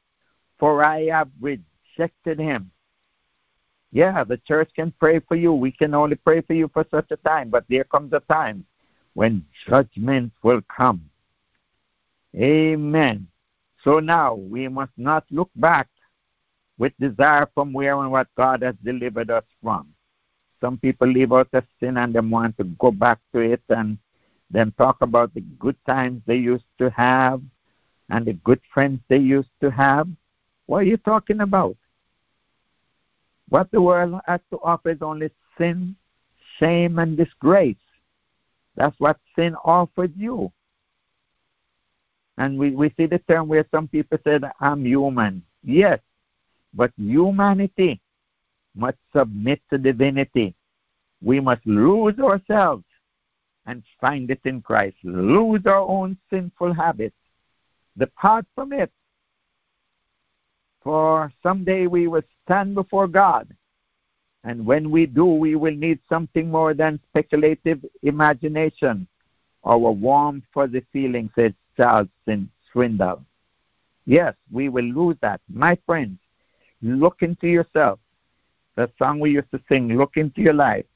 [0.59, 2.71] for I have rejected him.
[3.91, 5.53] Yeah, the church can pray for you.
[5.53, 8.67] We can only pray for you for such a time, but there comes a time
[9.15, 11.09] when judgment will come.
[12.37, 13.27] Amen.
[13.83, 15.89] So now we must not look back
[16.77, 19.89] with desire from where and what God has delivered us from.
[20.61, 23.97] Some people leave out of sin and they want to go back to it and
[24.51, 27.43] then talk about the good times they used to have
[28.11, 30.09] and the good friends they used to have.
[30.67, 31.77] What are you talking about?
[33.49, 35.97] What the world has to offer is only sin,
[36.59, 37.77] shame, and disgrace.
[38.77, 40.53] That's what sin offered you.
[42.37, 45.43] And we, we see the term where some people said, I'm human.
[45.65, 45.99] Yes,
[46.73, 48.01] but humanity
[48.77, 50.55] must submit to divinity.
[51.21, 52.85] We must lose ourselves
[53.69, 54.97] and find it in Christ.
[55.05, 57.15] Lose our own sinful habits.
[57.99, 58.91] Depart from it.
[60.83, 63.47] For someday we will stand before God.
[64.43, 69.07] And when we do, we will need something more than speculative imagination
[69.63, 72.09] or warm, fuzzy feelings, says Charles
[72.75, 73.23] Swindoll.
[74.07, 75.43] Yes, we will lose that.
[75.53, 76.19] My friends,
[76.81, 77.99] look into yourself.
[78.77, 80.87] The song we used to sing, look into your life.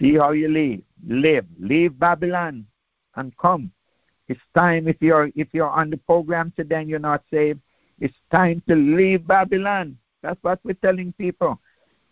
[0.00, 0.80] See how you live.
[1.06, 1.46] Live.
[1.58, 2.66] Leave Babylon
[3.16, 3.70] and come.
[4.28, 7.60] It's time if you're if you're on the program today and you're not saved,
[7.98, 9.98] it's time to leave Babylon.
[10.22, 11.60] That's what we're telling people.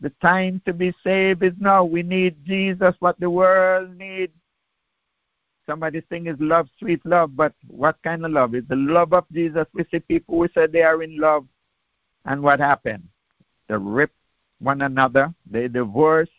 [0.01, 1.85] The time to be saved is now.
[1.85, 4.33] We need Jesus, what the world needs.
[5.67, 8.55] Somebody sing is love, sweet love, but what kind of love?
[8.55, 9.67] Is the love of Jesus.
[9.75, 11.47] We see people who say they are in love,
[12.25, 13.07] and what happened?
[13.69, 14.11] They rip
[14.61, 16.31] one another, they divorce,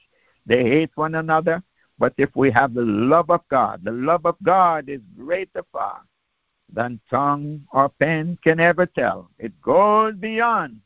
[0.46, 1.64] they hate one another.
[1.98, 6.02] But if we have the love of God, the love of God is greater far
[6.72, 9.30] than tongue or pen can ever tell.
[9.38, 10.80] It goes beyond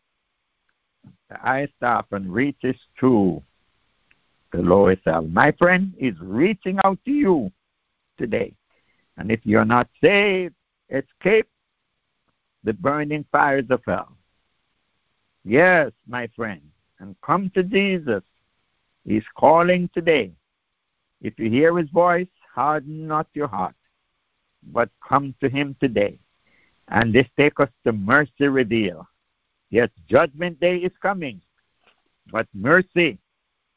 [1.30, 3.43] the eye staff and reaches to
[4.51, 5.24] the lowest hell.
[5.24, 7.51] My friend is reaching out to you
[8.18, 8.54] today.
[9.18, 10.56] And if you're not saved,
[10.89, 11.47] escape
[12.64, 14.18] the burning fires of hell.
[15.43, 16.62] Yes, my friend,
[16.99, 18.24] and come to Jesus.
[19.06, 20.32] He's calling today.
[21.22, 23.76] If you hear his voice, harden not your heart,
[24.72, 26.20] but come to him today.
[26.89, 29.08] And this take us to mercy reveal.
[29.70, 31.41] Yes, judgment day is coming,
[32.32, 33.18] but mercy,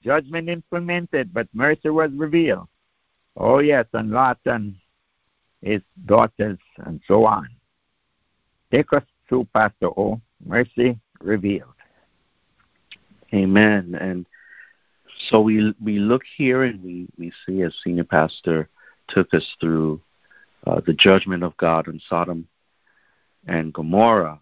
[0.02, 2.68] judgment implemented, but mercy was revealed.
[3.36, 4.74] Oh, yes, and Lot and
[5.62, 7.48] his daughters and so on.
[8.70, 10.20] Take us through, Pastor O.
[10.44, 11.74] Mercy revealed.
[13.32, 13.96] Amen.
[14.00, 14.26] And
[15.28, 18.68] so we we look here and we, we see as senior pastor
[19.08, 20.00] took us through
[20.66, 22.46] uh, the judgment of God on Sodom
[23.46, 24.40] and Gomorrah.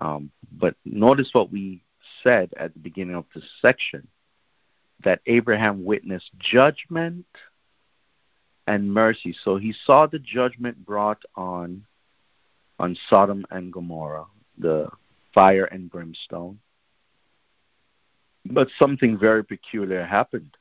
[0.00, 1.82] Um, but notice what we
[2.22, 4.06] said at the beginning of this section
[5.04, 7.26] that Abraham witnessed judgment
[8.66, 9.34] and mercy.
[9.44, 11.84] So he saw the judgment brought on
[12.78, 14.26] on Sodom and Gomorrah,
[14.58, 14.88] the
[15.32, 16.58] fire and brimstone.
[18.44, 20.56] But something very peculiar happened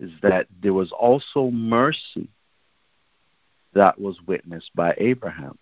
[0.00, 2.28] is that there was also mercy
[3.74, 5.58] that was witnessed by Abraham.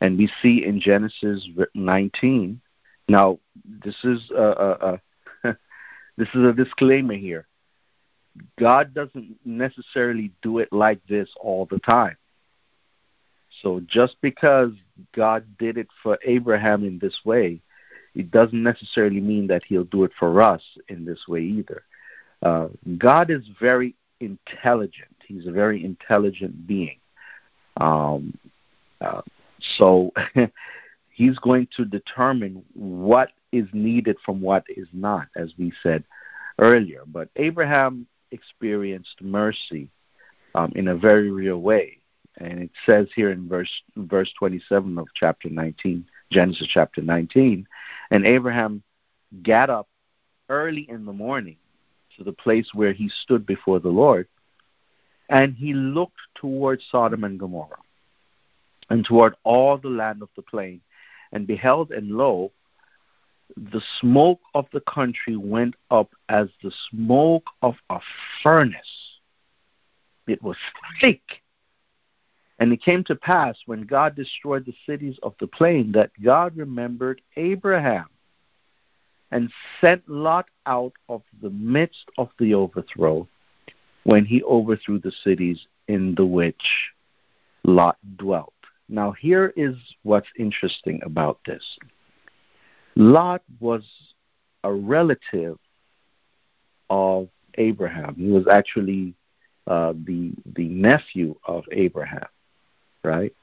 [0.00, 2.60] And we see in Genesis 19.
[3.08, 3.38] Now,
[3.84, 5.00] this is a, a,
[5.44, 5.56] a
[6.16, 7.46] this is a disclaimer here.
[8.58, 12.16] God doesn't necessarily do it like this all the time.
[13.62, 14.70] So just because
[15.14, 17.60] God did it for Abraham in this way,
[18.14, 21.82] it doesn't necessarily mean that He'll do it for us in this way either.
[22.42, 25.14] Uh, God is very intelligent.
[25.26, 26.98] He's a very intelligent being.
[27.76, 28.36] Um,
[29.00, 29.22] uh,
[29.78, 30.12] so
[31.20, 36.02] He's going to determine what is needed from what is not, as we said
[36.58, 37.02] earlier.
[37.06, 39.90] But Abraham experienced mercy
[40.54, 41.98] um, in a very real way.
[42.38, 47.66] And it says here in verse verse 27 of chapter 19, Genesis chapter 19,
[48.10, 48.82] and Abraham
[49.42, 49.88] got up
[50.48, 51.56] early in the morning
[52.16, 54.28] to the place where he stood before the Lord,
[55.28, 57.78] and he looked toward Sodom and Gomorrah,
[58.90, 60.80] and toward all the land of the plain,
[61.32, 62.52] and beheld, and lo,
[63.56, 68.00] the smoke of the country went up as the smoke of a
[68.42, 69.18] furnace.
[70.26, 70.56] It was
[71.00, 71.42] thick.
[72.60, 76.56] And it came to pass when God destroyed the cities of the plain that God
[76.56, 78.06] remembered Abraham
[79.30, 79.50] and
[79.80, 83.26] sent Lot out of the midst of the overthrow
[84.04, 86.90] when he overthrew the cities in the which
[87.64, 88.52] Lot dwelt.
[88.88, 91.64] Now, here is what's interesting about this.
[92.96, 93.84] Lot was
[94.64, 95.58] a relative
[96.90, 98.16] of Abraham.
[98.18, 99.14] He was actually
[99.66, 102.26] uh, the the nephew of Abraham,
[103.02, 103.34] right?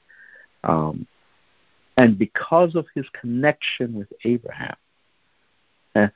[0.64, 1.06] Um,
[1.96, 4.76] and because of his connection with Abraham,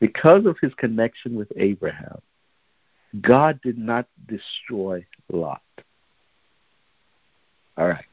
[0.00, 2.20] because of his connection with Abraham,
[3.20, 5.62] God did not destroy Lot.
[7.76, 8.04] All right.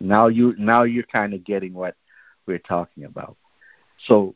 [0.00, 1.94] Now you now you're kind of getting what
[2.46, 3.36] we're talking about.
[4.06, 4.34] So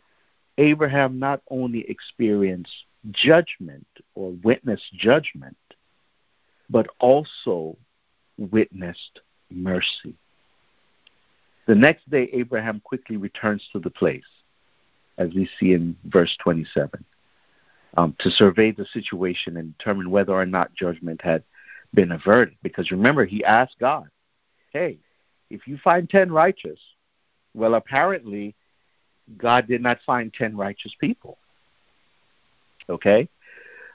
[0.58, 2.72] Abraham not only experienced
[3.10, 5.56] judgment or witnessed judgment,
[6.68, 7.76] but also
[8.40, 10.14] witnessed mercy.
[11.66, 14.24] The next day, Abraham quickly returns to the place,
[15.18, 17.04] as we see in verse 27.
[17.96, 21.42] um, to survey the situation and determine whether or not judgment had
[21.94, 22.56] been averted.
[22.62, 24.08] Because remember, he asked God,
[24.72, 24.98] hey,
[25.50, 26.78] if you find 10 righteous,
[27.54, 28.54] well, apparently,
[29.36, 31.36] God did not find 10 righteous people.
[32.88, 33.28] Okay?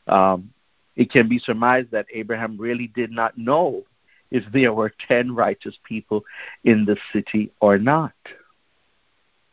[0.07, 0.51] Um,
[0.95, 3.84] it can be surmised that Abraham really did not know
[4.31, 6.23] if there were 10 righteous people
[6.64, 8.14] in the city or not.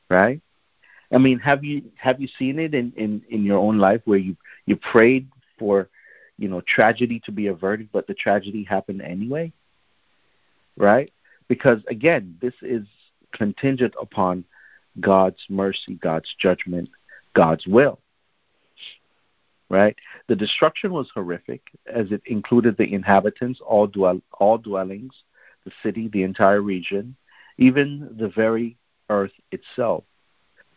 [0.08, 0.40] Right?
[1.12, 4.18] I mean, have you have you seen it in, in, in your own life where
[4.18, 4.36] you,
[4.66, 5.28] you prayed
[5.58, 5.88] for,
[6.38, 9.52] you know, tragedy to be averted, but the tragedy happened anyway?
[10.76, 11.12] Right?
[11.48, 12.86] Because again, this is
[13.32, 14.44] contingent upon
[15.00, 16.88] God's mercy, God's judgment,
[17.34, 17.98] God's will.
[19.72, 19.96] Right?
[20.28, 25.14] The destruction was horrific as it included the inhabitants, all, dwell, all dwellings,
[25.64, 27.16] the city, the entire region,
[27.56, 28.76] even the very
[29.08, 30.04] earth itself.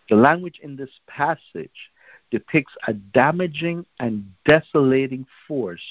[0.10, 1.92] The language in this passage
[2.32, 5.84] depicts a damaging and desolating force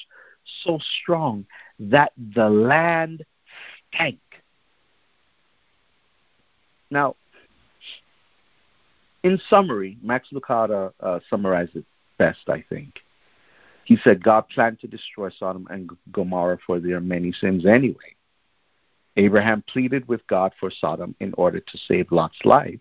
[0.62, 1.44] so strong
[1.78, 3.22] that the land
[3.92, 4.18] stank.
[6.90, 7.16] Now,
[9.22, 11.20] in summary, Max Lucado uh,
[12.18, 13.00] best, I think.
[13.84, 18.14] He said God planned to destroy Sodom and Gomorrah for their many sins anyway.
[19.16, 22.80] Abraham pleaded with God for Sodom in order to save Lot's life.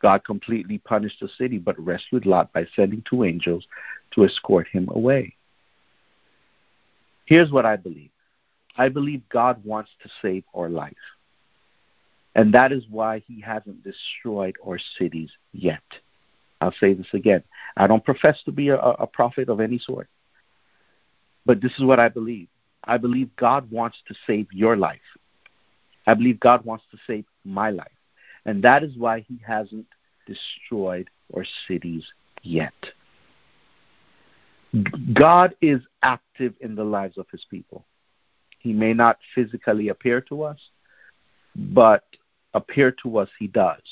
[0.00, 3.66] God completely punished the city but rescued Lot by sending two angels
[4.12, 5.34] to escort him away.
[7.26, 8.10] Here's what I believe
[8.76, 10.92] I believe God wants to save our life.
[12.34, 15.82] And that is why he hasn't destroyed our cities yet.
[16.64, 17.42] I'll say this again.
[17.76, 20.08] I don't profess to be a, a prophet of any sort,
[21.44, 22.48] but this is what I believe.
[22.82, 24.98] I believe God wants to save your life.
[26.06, 27.88] I believe God wants to save my life.
[28.46, 29.86] And that is why he hasn't
[30.26, 32.04] destroyed our cities
[32.42, 32.74] yet.
[35.12, 37.84] God is active in the lives of his people.
[38.58, 40.58] He may not physically appear to us,
[41.54, 42.04] but
[42.54, 43.82] appear to us he does.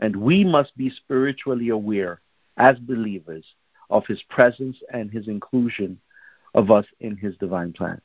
[0.00, 2.20] And we must be spiritually aware
[2.56, 3.44] as believers
[3.90, 6.00] of his presence and his inclusion
[6.54, 8.00] of us in his divine plans.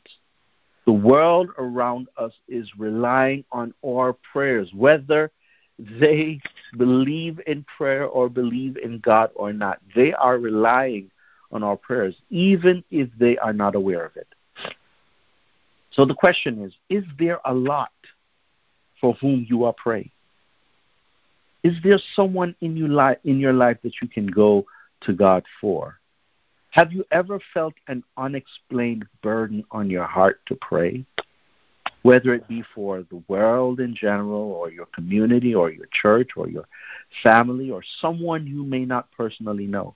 [0.85, 5.31] The world around us is relying on our prayers, whether
[5.79, 6.39] they
[6.77, 9.79] believe in prayer or believe in God or not.
[9.95, 11.09] They are relying
[11.51, 14.27] on our prayers, even if they are not aware of it.
[15.91, 17.91] So the question is Is there a lot
[19.01, 20.11] for whom you are praying?
[21.65, 22.85] Is there someone in, you
[23.23, 24.67] in your life that you can go
[25.01, 25.99] to God for?
[26.69, 31.03] Have you ever felt an unexplained burden on your heart to pray?
[32.03, 36.47] Whether it be for the world in general, or your community, or your church, or
[36.47, 36.67] your
[37.23, 39.95] family, or someone you may not personally know.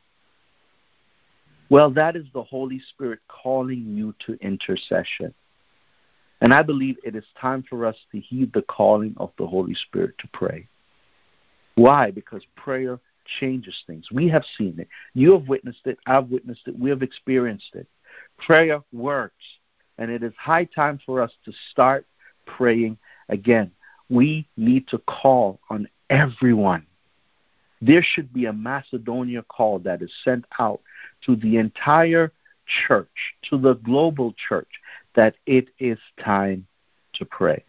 [1.69, 5.35] Well, that is the Holy Spirit calling you to intercession.
[6.41, 9.75] And I believe it is time for us to heed the calling of the Holy
[9.75, 10.67] Spirit to pray.
[11.79, 12.11] Why?
[12.11, 12.99] Because prayer
[13.39, 14.11] changes things.
[14.11, 14.89] We have seen it.
[15.13, 15.97] You have witnessed it.
[16.05, 16.77] I've witnessed it.
[16.77, 17.87] We have experienced it.
[18.37, 19.45] Prayer works.
[19.97, 22.05] And it is high time for us to start
[22.45, 22.97] praying
[23.29, 23.71] again.
[24.09, 26.85] We need to call on everyone.
[27.81, 30.81] There should be a Macedonia call that is sent out
[31.25, 32.33] to the entire
[32.87, 34.67] church, to the global church,
[35.15, 36.67] that it is time
[37.13, 37.63] to pray.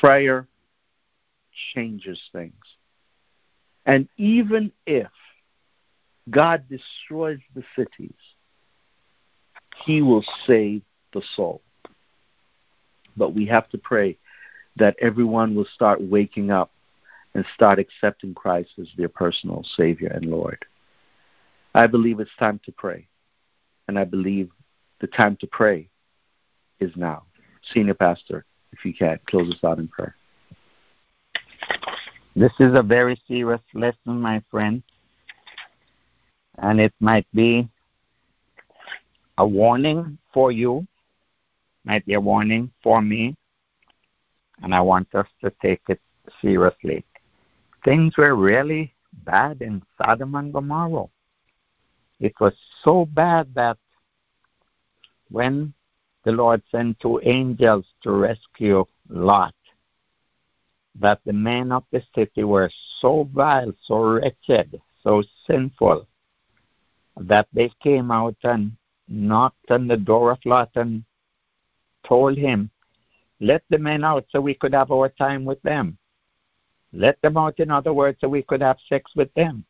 [0.00, 0.48] Prayer
[1.74, 2.54] changes things.
[3.86, 5.08] And even if
[6.30, 8.18] God destroys the cities,
[9.84, 10.82] He will save
[11.12, 11.62] the soul.
[13.16, 14.18] But we have to pray
[14.76, 16.70] that everyone will start waking up
[17.34, 20.64] and start accepting Christ as their personal Savior and Lord.
[21.74, 23.06] I believe it's time to pray.
[23.86, 24.50] And I believe
[25.00, 25.88] the time to pray
[26.80, 27.24] is now.
[27.72, 30.14] Senior Pastor, if you can, close us out in prayer.
[32.38, 34.80] This is a very serious lesson, my friend,
[36.58, 37.68] and it might be
[39.38, 40.86] a warning for you,
[41.84, 43.34] might be a warning for me,
[44.62, 46.00] and I want us to take it
[46.40, 47.04] seriously.
[47.84, 48.94] Things were really
[49.24, 51.06] bad in Sodom and Gomorrah.
[52.20, 52.54] It was
[52.84, 53.78] so bad that
[55.28, 55.74] when
[56.22, 59.54] the Lord sent two angels to rescue Lot,
[61.00, 62.70] that the men of the city were
[63.00, 66.06] so vile, so wretched, so sinful,
[67.16, 68.72] that they came out and
[69.08, 71.04] knocked on the door of Lot and
[72.06, 72.70] told him,
[73.40, 75.98] Let the men out so we could have our time with them.
[76.92, 79.64] Let them out, in other words, so we could have sex with them.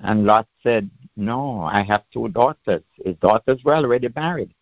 [0.00, 2.82] And Lot said, No, I have two daughters.
[3.04, 4.54] His daughters were already married,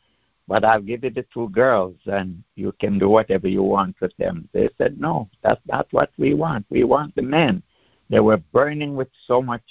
[0.51, 4.17] but I'll give you the two girls and you can do whatever you want with
[4.17, 4.49] them.
[4.53, 6.67] They said, No, that's not what we want.
[6.71, 7.63] We want the men.
[8.09, 9.63] They were burning with so much,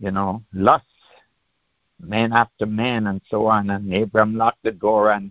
[0.00, 0.86] you know, lust,
[2.00, 3.70] men after men and so on.
[3.70, 5.30] And Abram locked the door and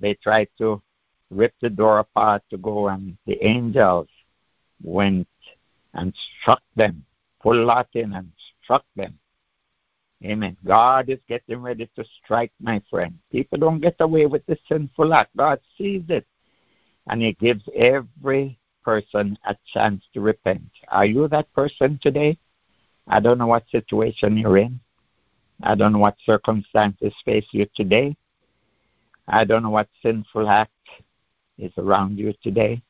[0.00, 0.80] they tried to
[1.28, 4.08] rip the door apart to go, and the angels
[4.82, 5.28] went
[5.92, 7.04] and struck them,
[7.42, 9.18] pulled Lot in and struck them.
[10.24, 10.56] Amen.
[10.64, 13.18] God is getting ready to strike, my friend.
[13.30, 15.36] People don't get away with the sinful act.
[15.36, 16.26] God sees it.
[17.08, 20.70] And He gives every person a chance to repent.
[20.88, 22.38] Are you that person today?
[23.08, 24.78] I don't know what situation you're in.
[25.62, 28.16] I don't know what circumstances face you today.
[29.26, 30.70] I don't know what sinful act
[31.58, 32.82] is around you today.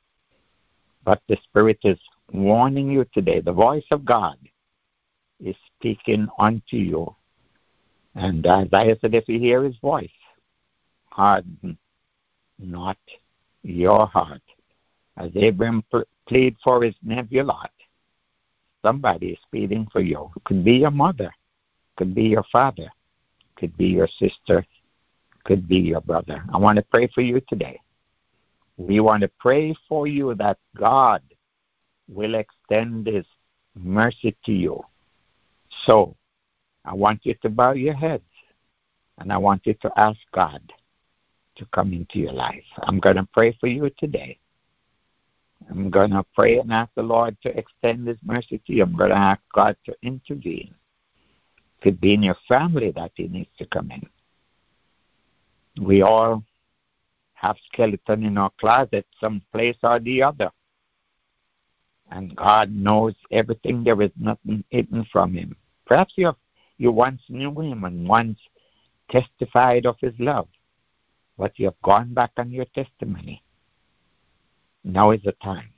[1.04, 1.98] But the Spirit is
[2.32, 3.40] warning you today.
[3.40, 4.36] The voice of God
[5.40, 7.14] is speaking unto you.
[8.14, 10.10] And Isaiah said, if you hear his voice,
[11.10, 11.78] harden
[12.58, 12.98] not
[13.62, 14.42] your heart.
[15.16, 15.84] As Abraham
[16.26, 17.70] plead for his nephew Lot,
[18.82, 20.30] somebody is pleading for you.
[20.36, 21.32] It could be your mother,
[21.96, 22.90] could be your father,
[23.56, 24.64] could be your sister,
[25.44, 26.42] could be your brother.
[26.52, 27.78] I want to pray for you today.
[28.76, 31.22] We want to pray for you that God
[32.08, 33.26] will extend His
[33.74, 34.82] mercy to you.
[35.86, 36.16] So,
[36.84, 38.24] I want you to bow your heads
[39.18, 40.72] and I want you to ask God
[41.56, 42.64] to come into your life.
[42.82, 44.38] I'm going to pray for you today.
[45.70, 48.82] I'm going to pray and ask the Lord to extend His mercy to you.
[48.82, 50.74] I'm going to ask God to intervene.
[51.56, 54.02] It could be in your family that He needs to come in.
[55.84, 56.42] We all
[57.34, 60.50] have skeleton in our closet, some place or the other.
[62.10, 63.84] And God knows everything.
[63.84, 65.56] There is nothing hidden from Him.
[65.86, 66.36] Perhaps you have,
[66.82, 68.40] you once knew Him and once
[69.08, 70.48] testified of His love,
[71.38, 73.40] but you have gone back on your testimony.
[74.82, 75.70] Now is the time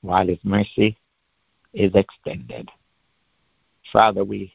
[0.00, 0.96] while His mercy
[1.74, 2.70] is extended.
[3.92, 4.54] Father, we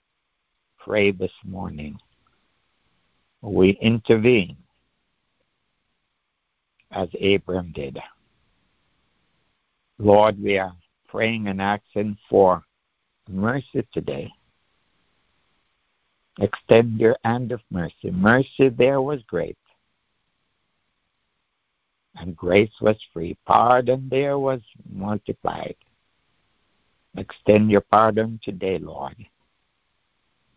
[0.80, 2.00] pray this morning.
[3.42, 4.56] We intervene
[6.92, 8.00] as Abram did.
[10.00, 10.74] Lord, we are
[11.10, 12.64] praying and asking for
[13.28, 14.32] mercy today.
[16.40, 18.12] Extend your hand of mercy.
[18.12, 19.58] Mercy there was great,
[22.16, 23.38] and grace was free.
[23.46, 25.76] Pardon there was multiplied.
[27.16, 29.16] Extend your pardon today, Lord.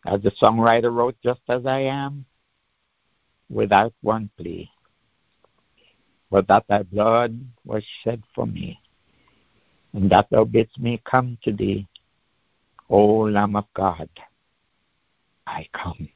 [0.05, 2.27] As the songwriter wrote, just as I am,
[3.49, 4.71] without one plea
[6.31, 8.81] but that thy blood was shed for me,
[9.93, 11.87] and that thou bidst me come to thee,
[12.89, 14.09] O Lamb of God.
[15.51, 16.09] I come.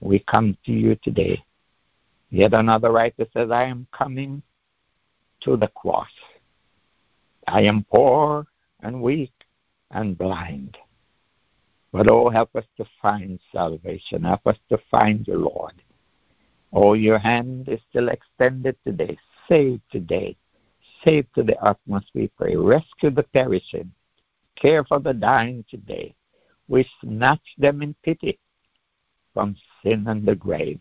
[0.00, 1.42] We come to you today.
[2.30, 4.42] Yet another writer says, I am coming
[5.40, 6.10] to the cross.
[7.46, 8.46] I am poor
[8.80, 9.32] and weak
[9.90, 10.76] and blind.
[11.92, 14.22] But oh, help us to find salvation.
[14.24, 15.82] Help us to find you, Lord.
[16.72, 19.16] Oh, your hand is still extended today.
[19.48, 20.36] Save today.
[21.02, 22.54] Save to the utmost, we pray.
[22.54, 23.90] Rescue the perishing.
[24.56, 26.14] Care for the dying today.
[26.68, 28.38] We snatch them in pity
[29.38, 29.54] from
[29.84, 30.80] sin and the grave.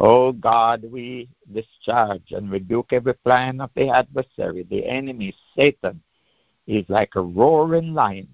[0.00, 4.66] Oh God, we discharge and rebuke every plan of the adversary.
[4.68, 6.02] The enemy, Satan,
[6.66, 8.26] is like a roaring lion,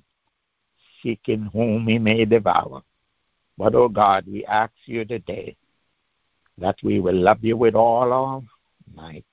[1.02, 2.80] seeking whom he may devour.
[3.58, 5.58] But, oh God, we ask you today
[6.56, 8.40] that we will love you with all our
[8.94, 9.26] might,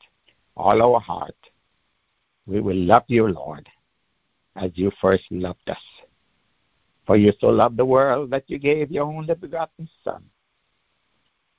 [0.58, 1.38] all our heart.
[2.46, 3.70] We will love you, Lord,
[4.58, 5.78] as you first loved us.
[7.06, 10.24] For you so loved the world that you gave your only begotten Son,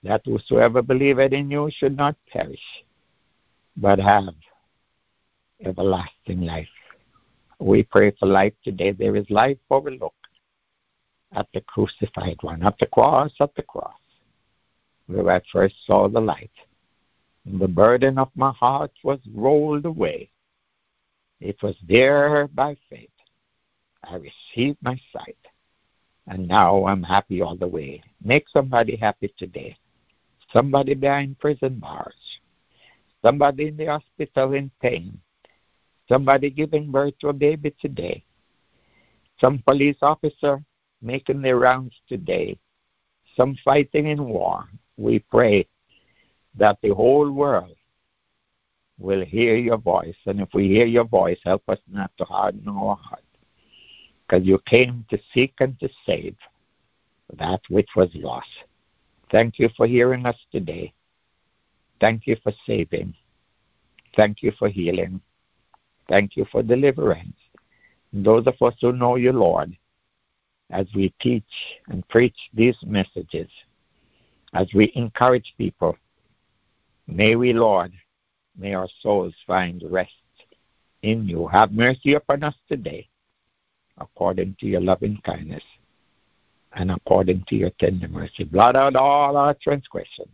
[0.02, 2.85] that whosoever believeth in you should not perish,
[3.77, 4.35] but have
[5.64, 6.68] everlasting life.
[7.59, 8.93] We pray for life today.
[8.93, 10.14] There is life overlooked
[11.32, 14.01] at the crucified one, at the cross, at the cross,
[15.06, 16.51] where I first saw the light.
[17.44, 20.31] And The burden of my heart was rolled away.
[21.40, 23.10] It was there by faith.
[24.05, 25.36] I received my sight.
[26.27, 28.02] And now I'm happy all the way.
[28.23, 29.77] Make somebody happy today.
[30.52, 32.14] Somebody behind prison bars.
[33.23, 35.20] Somebody in the hospital in pain.
[36.09, 38.24] Somebody giving birth to a baby today.
[39.40, 40.62] Some police officer
[41.02, 42.59] making their rounds today.
[43.36, 44.64] Some fighting in war.
[44.97, 45.68] We pray
[46.56, 47.77] that the whole world
[48.98, 50.16] will hear your voice.
[50.27, 53.26] And if we hear your voice, help us not to harden our heart.
[54.27, 56.36] Because you came to seek and to save
[57.39, 58.48] that which was lost.
[59.31, 60.93] Thank you for hearing us today.
[62.01, 63.15] Thank you for saving.
[64.15, 65.20] Thank you for healing.
[66.09, 67.36] Thank you for deliverance.
[68.12, 69.77] And those of us who know you, Lord,
[70.70, 71.44] as we teach
[71.89, 73.48] and preach these messages,
[74.55, 75.97] as we encourage people,
[77.07, 77.93] may we, Lord,
[78.57, 80.12] may our souls find rest
[81.03, 81.47] in you.
[81.48, 83.09] Have mercy upon us today,
[83.98, 85.62] according to your loving kindness
[86.73, 88.44] and according to your tender mercy.
[88.44, 90.28] Blot out all our transgression.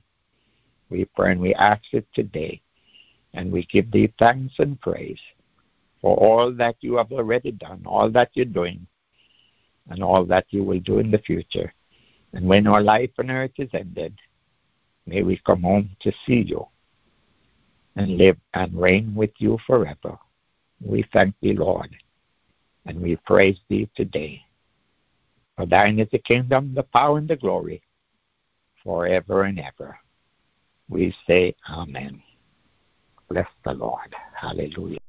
[0.90, 2.60] We pray and we ask it today,
[3.34, 5.20] and we give thee thanks and praise
[6.00, 8.86] for all that you have already done, all that you're doing,
[9.88, 11.72] and all that you will do in the future.
[12.32, 14.14] And when our life on earth is ended,
[15.06, 16.66] may we come home to see you
[17.96, 20.18] and live and reign with you forever.
[20.84, 21.90] We thank thee, Lord,
[22.86, 24.42] and we praise thee today.
[25.56, 27.82] For thine is the kingdom, the power, and the glory,
[28.82, 29.98] forever and ever.
[30.88, 32.22] We say Amen.
[33.28, 34.14] Bless the Lord.
[34.34, 35.02] Hallelujah.